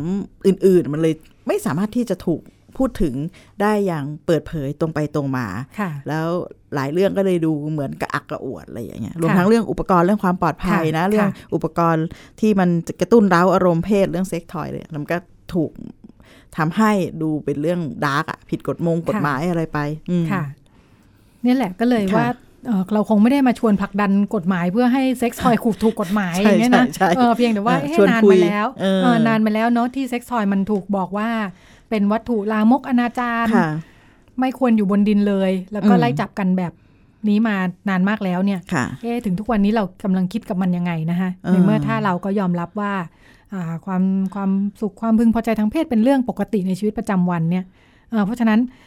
[0.47, 1.14] อื่น ๆ มันเลย
[1.47, 2.41] ไม่สามารถที่จะถูก
[2.79, 3.14] พูดถึง
[3.62, 5.47] ได้อย่างเปิดเผยตรงไปตรงมา
[5.79, 6.27] ค่ะแล้ว
[6.74, 12.07] หลายเรื่องก็เลยดูเหมือนกระอักกระอ่วนอะไรอย่างเงี้ยรวมค่ะทั้งเรื่องอุปกรณ์เรื่องความปลอดภัยนะค่ะเรื่องค่ะอุปกรณ์
[12.41, 15.16] ที่มันจะกระตุ้นเร้าอารมณ์เพศเรื่อง sex toy เลยมันก็
[15.55, 15.70] ถูก
[16.57, 19.79] ทำให้ดูเป็นเรื่อง dark อะผิดกฎมงกฎหมายอะไรไป
[20.11, 20.43] อืมค่ะ
[21.43, 22.29] เนี่ยแหละก็เลยค่ะว่า
[22.66, 25.55] เอ่อเราคงไม่ได้มาชวนผลักดันกฎหมายเพื่อให้ sex toy
[25.85, 31.29] ถูกกฎหมายใช่อย่างเงี้ยนะใช่ใช่เออเพียงแต่ว่าเออเอ๊ะชวนนานคุยมาแล้วเออเออนานมาแล้วเนาะที่ sex toy มันถูกบอกว่า
[31.89, 33.68] เป็นวัตถุลามกอนาจารค่ะ
[34.41, 36.72] ไม่ควรอยู่บนดินเลย แล้วก็อืมไล่จับกันแบบ
[37.28, 37.57] นี้มา
[37.89, 42.93] นานมากแล้วเนี่ยค่ะเอ๊ะถึงทุกวันนี้เรากำลังคิดกับมันยังไงนะคะเออในเมื่อถ้าเราก็ยอมรับว่า
[43.53, 44.03] อ่าความ
[44.34, 47.64] ความสุขความพึงพอใจทางเพศเป็นเรื่องปกติในชีวิตประจำวันเนี่ย
[48.11, 48.86] เอ่อเพราะฉะนั้นไ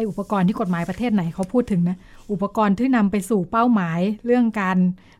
[0.00, 1.96] ออุปกรณ์ที่กฎหมายประเทศไหนเขาพูดถึงนะ
[2.32, 4.76] อุปกรณ์ที่นำไปสู่เป้าหมาย เรื่องการ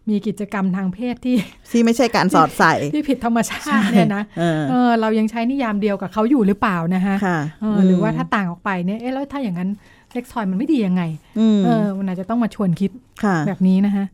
[0.08, 1.36] มีกิจกรรมทางเพศที่
[1.72, 9.70] ที่ไม่ใช่การสอดใส่ที่ผิดธรรมชาติเนี่ยนะเออเออเรายังใช้นิยามเดียวกับเขาอยู่หรือเปล่านะคะค่ะเออหรือว่าถ้าต่างออกไปเนี่ยเอ๊ะแล้วถ้าอย่างนั้น
[10.12, 11.02] เซ็กซ์ทอยมันไม่ดียังไง
[11.38, 12.90] อืมเออมันอาจจะต้องมาชวนคิด
[13.24, 14.04] ค่ะแบบนี้นะคะ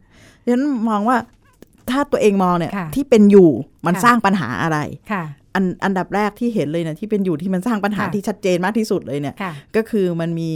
[0.45, 1.17] ฉะนั้นมองว่า
[1.91, 3.51] ถ้าตัวเองมองเนี่ยค่ะที่เป็นอยู่
[3.87, 4.79] มันค่ะสร้างปัญหาอะไร
[5.13, 5.25] ค่ะ
[5.55, 10.53] อันอันดับแรกที่เห็นเลยเนี่ยที่เป็นอยู่ที่มันสร้างปัญหาค่ะที่ชัดเจนมากที่สุดเลยเนี่ยค่ะก็คือมันมี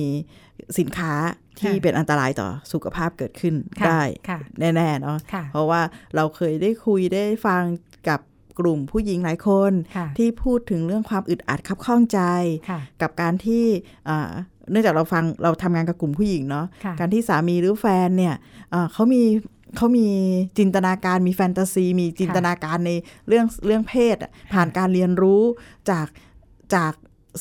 [0.79, 1.13] สินค้า
[1.61, 5.81] ที่ค่ะเป็นอันตรายต่อสุขภาพเกิดขึ้นค่ะได้ค่ะแน่ๆเนาะค่ะเพราะว่า
[6.17, 7.63] เราเคยได้คุยได้ฟัง
[8.09, 8.21] กับ
[8.59, 12.21] กลุ่มผู้หญิงหลายคนค่ะที่พูดถึงเรื่องความอึดอัดคับข้องใจ
[12.69, 13.65] ค่ะกับการที่
[14.09, 14.31] อ่า
[14.71, 18.35] เนื่องจากเราฟังเราทำงานกับกลุ่มผู้หญิงเนาะค่ะการที่สามีหรือแฟนเนี่ย
[18.73, 19.23] อ่าเขามี
[19.77, 20.09] เขามี
[20.59, 22.91] จินตนาการมีแฟนตาซี มีจินตนาการใน
[23.29, 25.43] เรื่องเรื่องเพศอะผ่านการเรียนรู้
[25.91, 26.07] จาก
[26.75, 26.93] จาก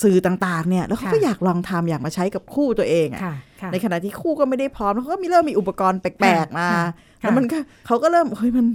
[0.04, 6.86] สื่อต่างๆเนี่ยแล้วเขาก็ค่ะอยากลองทำอยากมาใช้กับคู่ตัวเองอะค่ะค่ะในขณะที่คู่ก็ไม่ได้พร้อมแล้วเขาก็มีเริ่มมีอุปกรณ์แปลกๆมาค่ะ
[7.20, 7.58] แล้วมันก็
[7.88, 8.66] เขาก็เริ่มเฮ้ยมัน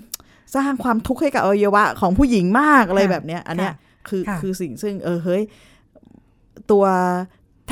[0.57, 3.76] สร้างความทุกข์ให้กับอวัยวะของผู้หญิงมากอะไรค่ะแบบเนี้ย อันเนี้ยค่ะ
[4.09, 5.42] คือค่ะคือสิ่งซึ่งเออเฮ้ย
[6.70, 6.84] ตัว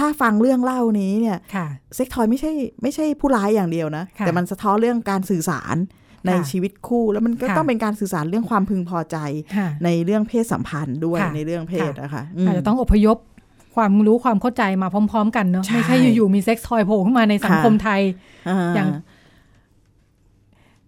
[0.00, 5.76] ถ้าฟังเรื่องเล่านี้เนี่ยค่ะเซ็กทอยไม่ใช่ไม่ใช่ผู้ร้ายอย่างเดียวนะค่ะแต่มันสะท้อนเรื่องการสื่อสาร
[6.26, 9.16] ในค่ะชีวิตคู่แล้วมันก็ค่ะต้องเป็นการสื่อสารเรื่องความพึงพอใจ
[9.56, 13.16] ค่ะในเรื่องเพศสัมพันธ์ด้วยค่ะในเรื่องเพศค่ะนะคะมอาจจะต้องอพยพ
[13.76, 18.00] ความรู้ความเข้าใจมาพร้อม ๆ กันเนาะใช่ไม่ใช่อยู่ๆมีเซ็กซ์ทอยโผล่ขึ้นมาในสังคมค่ะไทย
[18.74, 18.88] อย่าง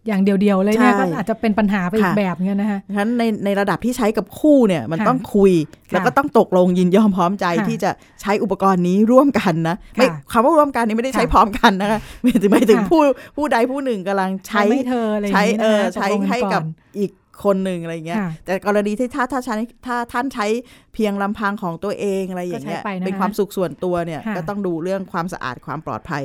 [0.06, 5.52] อย่างเดียวๆเลยเนี่ยใช่ก็อาจจะเป็นปัญหาไปอีกค่ะแบบเงี้ยนะคะฉะนั้นในในระดับที่ใช้กับคู่เนี่ยมันค่ะต้องคุย
[5.92, 7.90] แล้วก็ต้องตกลงยินยอมพร้อมใจค่ะที่จะ
[8.22, 13.00] ใช้อุปกรณ์นี้ร่วมกันนะไม่ค่ะคำว่าร่วมกันนี่ไม่ได้ใช้ค่ะพร้อมกันนะคะไม่ถึงไม่ถึงค่ะผู้
[13.36, 16.66] ผู้ใดผู้หนึ่งกำลังใช้ทำให้เธออะไรอย่างใช้นี้เอนะอคะใช้ตกลงนให้ก่กัอบน
[16.98, 17.10] อีก
[17.44, 19.54] คนหนึ่งอะไรเงี้ยค่ะแต่กรณีที่ถ้าถ้าใช้
[19.86, 20.46] ถ้าท่านใช้
[20.94, 26.22] เพียงลำพังของตัวเองอะไรอย่างเงี้ยก็ใช้ไปนะคะเป็นความสุขส่วนตัวเนี่ยค่ะก็ต้องดูเรื่องความสะอาดความปลอดภัย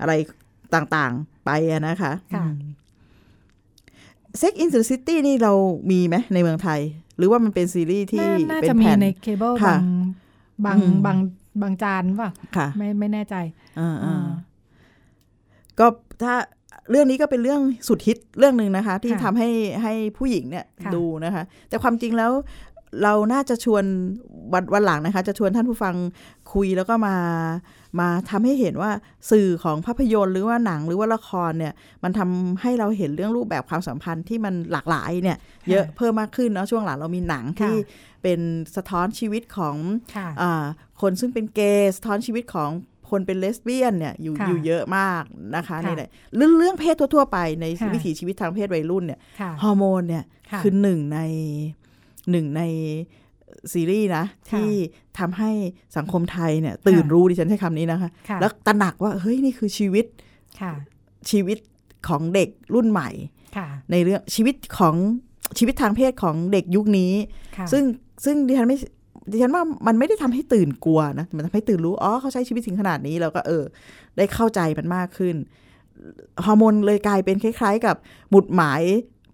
[0.00, 0.12] อะไร
[0.74, 2.44] ต่างๆไปอะนะคะค่ะ
[4.38, 5.52] เซ็กอิน the City นี่เรา
[5.90, 6.80] มีไหมในเมืองไทย
[7.18, 9.76] หรือว่ามันเป็นซีรีส์ที่น่าน่าเป็นจะมีแผ่นในเคเบิลค่ะ
[10.64, 11.18] บางบางอืมบาง
[11.62, 13.34] บางจานป่ะค่ะไม่ไม่แน่ใจ
[13.80, 14.34] อ่าอ่าอ่า
[15.78, 15.86] ก็
[16.22, 16.34] ถ้า
[16.90, 19.48] เรื่องนี้ก็เป็นเรื่องสุดฮิตเรื่องหนึ่งนะคะ ที่ค่ะทำให้
[19.82, 22.32] ให้ผู้หญิงเนี่ยค่ะดูนะคะ แต่ความจริงแล้ว
[23.02, 23.84] เราน่าจะชวน
[24.52, 25.94] วันวันหลังนะคะ จะชวนท่านผู้ฟัง
[26.52, 27.14] คุยแล้วก็มา
[28.00, 28.90] มาทำให้เห็นว่า
[29.30, 31.74] สื่อของภาพยนตร์หรือว่าหนังหรือว่าละครเนี่ย
[32.04, 35.38] มันทำให้เราเห็นเรื่องรูปแบบความสัมพันธ์ที่มันหลากหลายเนี่ย
[35.70, 37.74] เยอะเพิ่มมากขึ้นเนาะช่วงหลังเรามีหนังที่
[38.22, 38.40] เป็น
[38.76, 39.76] สะท้อนชีวิตของ
[40.16, 40.64] ค่ะอ่า
[41.00, 42.70] คนซึ่งเป็นเกย์สะท้อนชีวิตของ
[43.10, 45.24] คนเป็นเลสเบี้ยนเนี่ยอยู่ค่ะอยู่เยอะมาก
[45.56, 51.20] นะคะค่ะนี่แหละเรื่องเรื่องเพศทั่ว ๆ ไปในค่ะวิถีชีวิตทางเพศวัยรุ่นเนี่ยค่ะฮอร์โมนเนี่ยค่ะคือหนึ่งใน
[52.30, 52.62] หนึ่งใน
[53.72, 54.70] ซีรีส์นะค่ะที่
[55.18, 55.50] ทำให้
[55.96, 60.06] สังคมไทยเนี่ย ตื่นค่ะรู้ดิฉันใช้คำนี้นะคะค่ะแล้วตระหนักว่า เฮ้ย นี่คือชีวิต
[60.60, 60.72] ค่ะ
[61.30, 61.58] ชีวิต
[62.08, 63.10] ของเด็กรุ่นใหม่
[63.56, 64.94] ค่ะในเรื่องชีวิตของ
[65.58, 67.12] ชีวิตทางเพศของเด็กยุคนี้
[67.56, 67.82] ค่ะซึ่ง
[68.24, 68.78] ซึ่งดิฉันไม่
[69.30, 73.64] ดิฉันว่ามันไม่ได้ทำให้ตื่นกลัวนะ มันทำให้ตื่นรู้ อ๋อ เขาใช้ชีวิตถึงขนาดนี้ แล้วก็เออ
[74.16, 75.36] ได้เข้าใจมันมากขึ้น
[76.44, 77.96] ฮอร์โมนเลยกลายเป็นคล้าย ๆ กับ
[78.30, 78.82] หมุดหมาย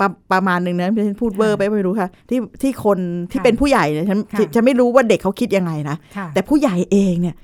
[0.00, 2.98] ประประมาณหนึ่งนะดิฉันพูดเวอร์ไปไม่รู้ค่ะ ที่ที่คน
[3.30, 7.36] ที่ค่ะเป็นผู้ใหญ่เนี่ยฉันค่ะฉันไม่รู้ว่าเด็กเขาคิดยังไงนะค่ะแต่ผู้ใหญ่เองเนี่ย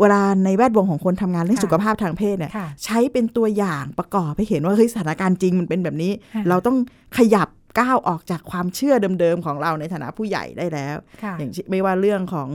[0.00, 6.76] เวลาในแวดวงของคนทำงานเรื่องค่ะสุขภาพทางเพศเนี่ยค่ะใช้เป็นตัวอย่างประกอบให้เห็นว่าเฮ้ยสถานการณ์จริงมันเป็นแบบนี้ค่ะเราต้อง
[7.18, 7.48] ขยับ
[7.80, 12.48] ก้าวออกจากความเชื่อเดิมๆของเราในฐานะผู้ใหญ่ได้แล้วค่ะอย่างเช่นไม่ว่าเรื่องของ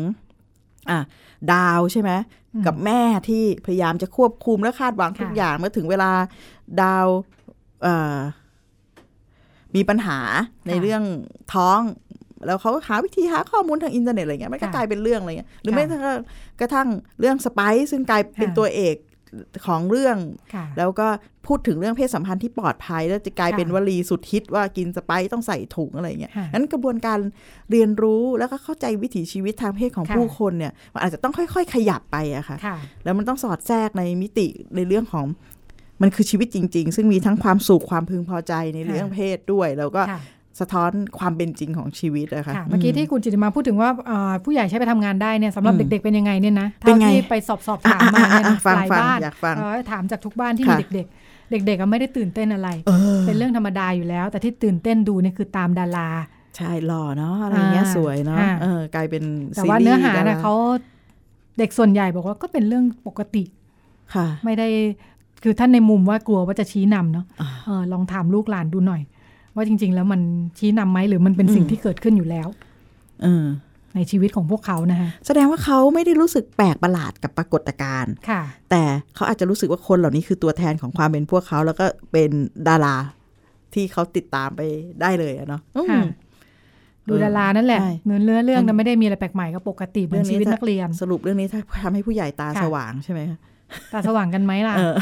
[0.89, 0.97] อะ
[1.53, 2.11] ดาวใช่ไหม
[2.53, 6.11] อืมกับแม่ที่พยายามจะควบคุมและคาดหวังค่ะทุกอย่างเมื่อถึงเวลา
[6.81, 7.07] ดาว
[7.83, 8.15] เอ่อ
[9.75, 10.19] มีปัญหา
[10.67, 11.03] ในเรื่อง
[11.53, 11.79] ท้อง
[12.45, 16.17] แล้วเขาหาวิธีหาข้อมูลทางอินเทอร์เน็ตอะไรเงี้ยมันก็ค่ะกลายเป็นเรื่องอะไรเงี้ยหรือค่ะไม่กระทั่ง
[16.59, 16.87] กระทั่ง
[17.19, 18.95] เรื่องสไปซ์ซึ่งกลายเป็นค่ะตัวเอก
[19.67, 20.17] ของเรื่อง
[20.53, 21.07] ค่ะแล้วก็
[21.47, 27.19] พูดถึงเรื่องเพศสัมพันธ์ที่ปลอดภัย แล้วจะกลายค่ะเป็นวลีสุดฮิตว่ากินสไปซ์ต้องใส่ถุงอะไรเงี้ยค่ะนั้นกระบวนการ
[27.71, 35.25] เรียนรู้แล้วก็เข้าใจวิถีชีวิตทางเพศของค่ะผู้คนเนี่ยมันอาจจะต้องค่อย ๆ ขยับไปอะค่ะค่ะ แล้วมันต้องสอดแทรกในมิติในเรื่องของ
[36.01, 40.21] มันคือชีวิตจริง ๆ ซึ่งมีทั้งความสุขความพึงพอใจในเรื่องเพศด้วย แล้วก็ค่ะ
[40.59, 56.09] สะท้อนความเป็นจริงของชีวิตอะค่ะค่ะเมื่อกี้ที่คุณจิติมาพูดถึงว่าเอ่อผู้ใหญ่ใช้ไปทำงานได้เนี่ยสำหรับอืมเด็กๆ เป็นยังไงเนี่ยนะเป็นเท่าไงที่ไปสอบสอบถามมาเนี่ยอะอะนะอะฟังหลายฟังบ้านอยากฟังเอ่อถามจากทุกบ้านที่ค่ะมีเด็กๆ เด็กๆก็ไม่ได้ตื่นเต้นอะไรเออเป็นเรื่องธรรมดาอยู่แล้ว แต่ที่ตื่นเต้นดูเนี่ยคือตามดารา
[56.57, 59.23] ใช่หล่อเนาะอะไรเงี้ยอ่าสวยเนาะอ่าเออกลายเป็น
[59.55, 60.53] แต่ซีว่ารีส์เนื้อหาดน่ะรเขา
[61.57, 63.43] เด็กส่วนใหญ่บอกว่าก็เป็นเรื่องปกติ
[64.15, 64.67] ค่ะ ไม่ได้
[65.43, 69.01] คือท่านในมุมว่ากลัวว่าจะชี้นำเนาะอ่าเออลองถามลูกหลานดูหน่อย
[69.55, 70.21] ว่าจริง ๆ แล้วมัน
[70.57, 72.47] ชี้นำไหมหรือมันเป็นสิ่งอืมที่เกิดขึ้นอยู่แล้ว
[73.23, 73.45] เออ
[73.95, 78.83] ในชีวิตของพวกเขานะคะแสดงว่าเขาไม่ได้รู้สึกแปลกประหลาดกับปรากฏการณ์ค่ะ แต่
[79.15, 82.29] เขาอาจจะรู้สึกว่าคนเหล่านี้คือตัวแทนของความเป็นพวกเขา แล้วก็เป็น
[82.67, 82.95] ดารา
[83.73, 84.61] ที่เขาติดตามไป
[85.01, 86.01] ได้เลยอะเนาะอืมค่ะ
[87.07, 93.39] ดูดารานั่นแหละใช่เนื้อเรื่องเรื่องนั้นไม่ได้มีอะไรแปลกใหม่ก็ปกติเหมือนเรื่องนี้ชีวิตถ้านักเรียน สรุปเรื่องนี้ถ้าทำให้ผู้ใหญ่ตาค่ะสว่างใช่ไหมคะ
[93.93, 94.93] ตาสว่างกันไหมล่ะเออ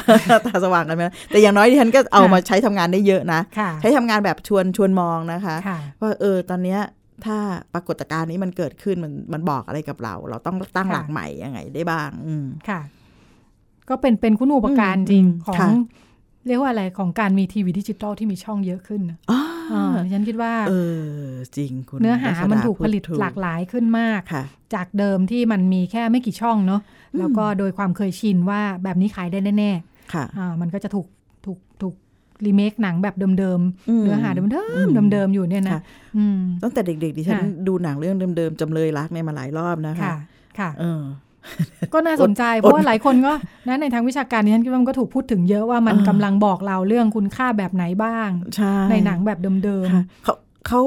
[0.48, 6.80] ตาสว่างกันไหมแต่อย่างน้อยดิฉันก็เอาค่ะมาใช้ทำงานได้เยอะนะค่ะใช้ทำงานแบบชวนชวนมองนะคะค่ะว่าเออตอนเนี้ย
[7.26, 7.38] ถ้า
[7.74, 12.80] ปรากฏการณ์นี้มันเกิดขึ้นมันมันบอกอะไรกับเรา เราต้องตั้งค่ะหลักใหม่ยังไงได้บ้าง อืมค่ะ
[13.90, 15.70] ก็เป็นเป็นคุณูปการอืมจริงอืมของค่ะ
[16.48, 19.40] เรียกว่าอะไรของการมีทีวีดิจิตอลที่มีช่องเยอะขึ้นนะอ๋อ
[19.74, 24.44] อ่าดิฉันคิดว่า เออ จริงคุณเนื้อหารัชดมันถูกพูดผลิตถูหลากหลายขึ้นมากค่ะ
[24.76, 26.82] จากเดิมที่มันมีแค่ไม่กี่ช่องเนาะ
[27.20, 29.72] แล้วก็โดยความเคยชินว่าแบบนี้ขายได้แน่
[30.14, 31.08] ค่ะๆอ่ามันก็จะถูก
[31.46, 31.96] ถูก ถูก
[32.46, 35.82] รีเมคหนังแบบเดิมอืมๆเนื้อหาเดิมอืมๆเดิมๆอยู่เนี่ยนะค่ะ
[36.18, 40.16] อืมตั้งแต่เด็กๆดิฉันค่ะดูหนังเรื่องเดิมๆจำเลยรักเนี่ยมาหลายรอบนะคะ ค่ะ
[40.60, 41.02] ค่ะเออ
[41.94, 43.34] ก็น่าสนใจเพราะว่าหลายคนก็
[43.68, 50.34] นะในทางวิชาการนี้ฉันคิดว่ามันก็ถูกพูดถึงเยอะว่ามันอ่ากำลังบอกเราเรื่องคุณค่าแบบไหนบ้างใช่ในหนังแบบเดิมค่ะเขา
[50.68, 50.82] เขา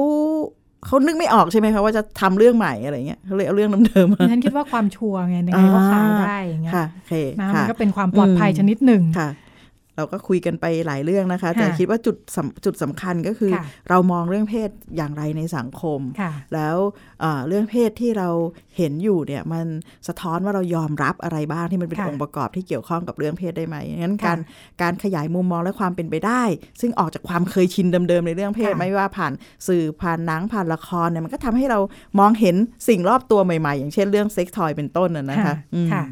[0.85, 9.29] เขานึกไม่ออกใช่ไหมคะว่าจะทำเรื่องใหม่อะไรเงี้ยเขาเลยเอาเรื่องเดิมๆๆมาดิฉันคิดว่าความชัวร์ไงยังไงก็ขายได้อย่างเงี้ยค่ะโอเคนะค่ะมันก็เป็นความปลอดภัยอืมชนิดหนึ่งค่ะ
[9.97, 16.77] เราก็คุยกันไปหลายเรื่องนะคะ แต่ค่ะคิดว่าจุดสำจุดสำคัญก็คือค่ะเรามองเรื่องเพศอย่างไรในสังคมค่ะแล้ว
[17.21, 18.29] เอ่อเรื่องเพศที่เรา
[18.77, 19.65] เห็นอยู่เนี่ยมัน
[20.07, 24.39] สะท้อนว่าเรายอมรับอะไรบ้างที่มันเป็นค่ะองค์ประกอบที่เกี่ยวข้องกับเรื่องเพศได้ไหมงั้นค่ะการ
[24.81, 26.43] การขยายมุมมองและความเป็นไปได้
[26.81, 29.33] ซึ่งออกจากความเคยชินเดิมๆในเรื่องเพศค่ะไม่ว่าผ่าน
[29.67, 31.79] สื่อผ่านหนังผ่านละครเนี่ยมันก็ทำให้เรา
[32.19, 32.55] มองเห็น
[32.87, 36.03] สิ่งรอบตัวใหม่ๆ อย่างเช่นเรื่องเซ็กซ์ทอยเป็นต้นน่ะนะคะอืมค่ะ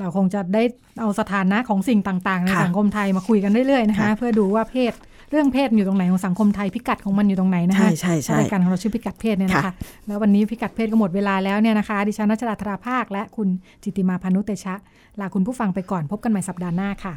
[0.00, 0.62] เราคงจะได้
[1.00, 4.92] เอาสถานะของสิ่งต่างๆ ในค่ะสังคมไทยมาคุยกันเรื่อยๆนะคะค่ะเพื่อดูว่าเพศ
[5.30, 9.72] เรื่องเพศอยู่ตรงไหนของสังคมไทยพิกัดของมันอยู่ตรงไหนนะคะใช่ใช่ใช่รายการของเราชื่อพิกัดเพศเนี่ยนะคะค่ะ
[10.06, 13.48] แล้ววันนี้พิกัดเพศก็หมดเวลาแล้วเนี่ยนะคะ ดิฉันนัชดาธราภาค และคุณ
[13.82, 14.74] จิตติมาพานุเตชะ
[15.20, 17.14] ลาคุณผู้ฟังไปก่อนพบกันใหม่สัปดาห์หน้าค่ะ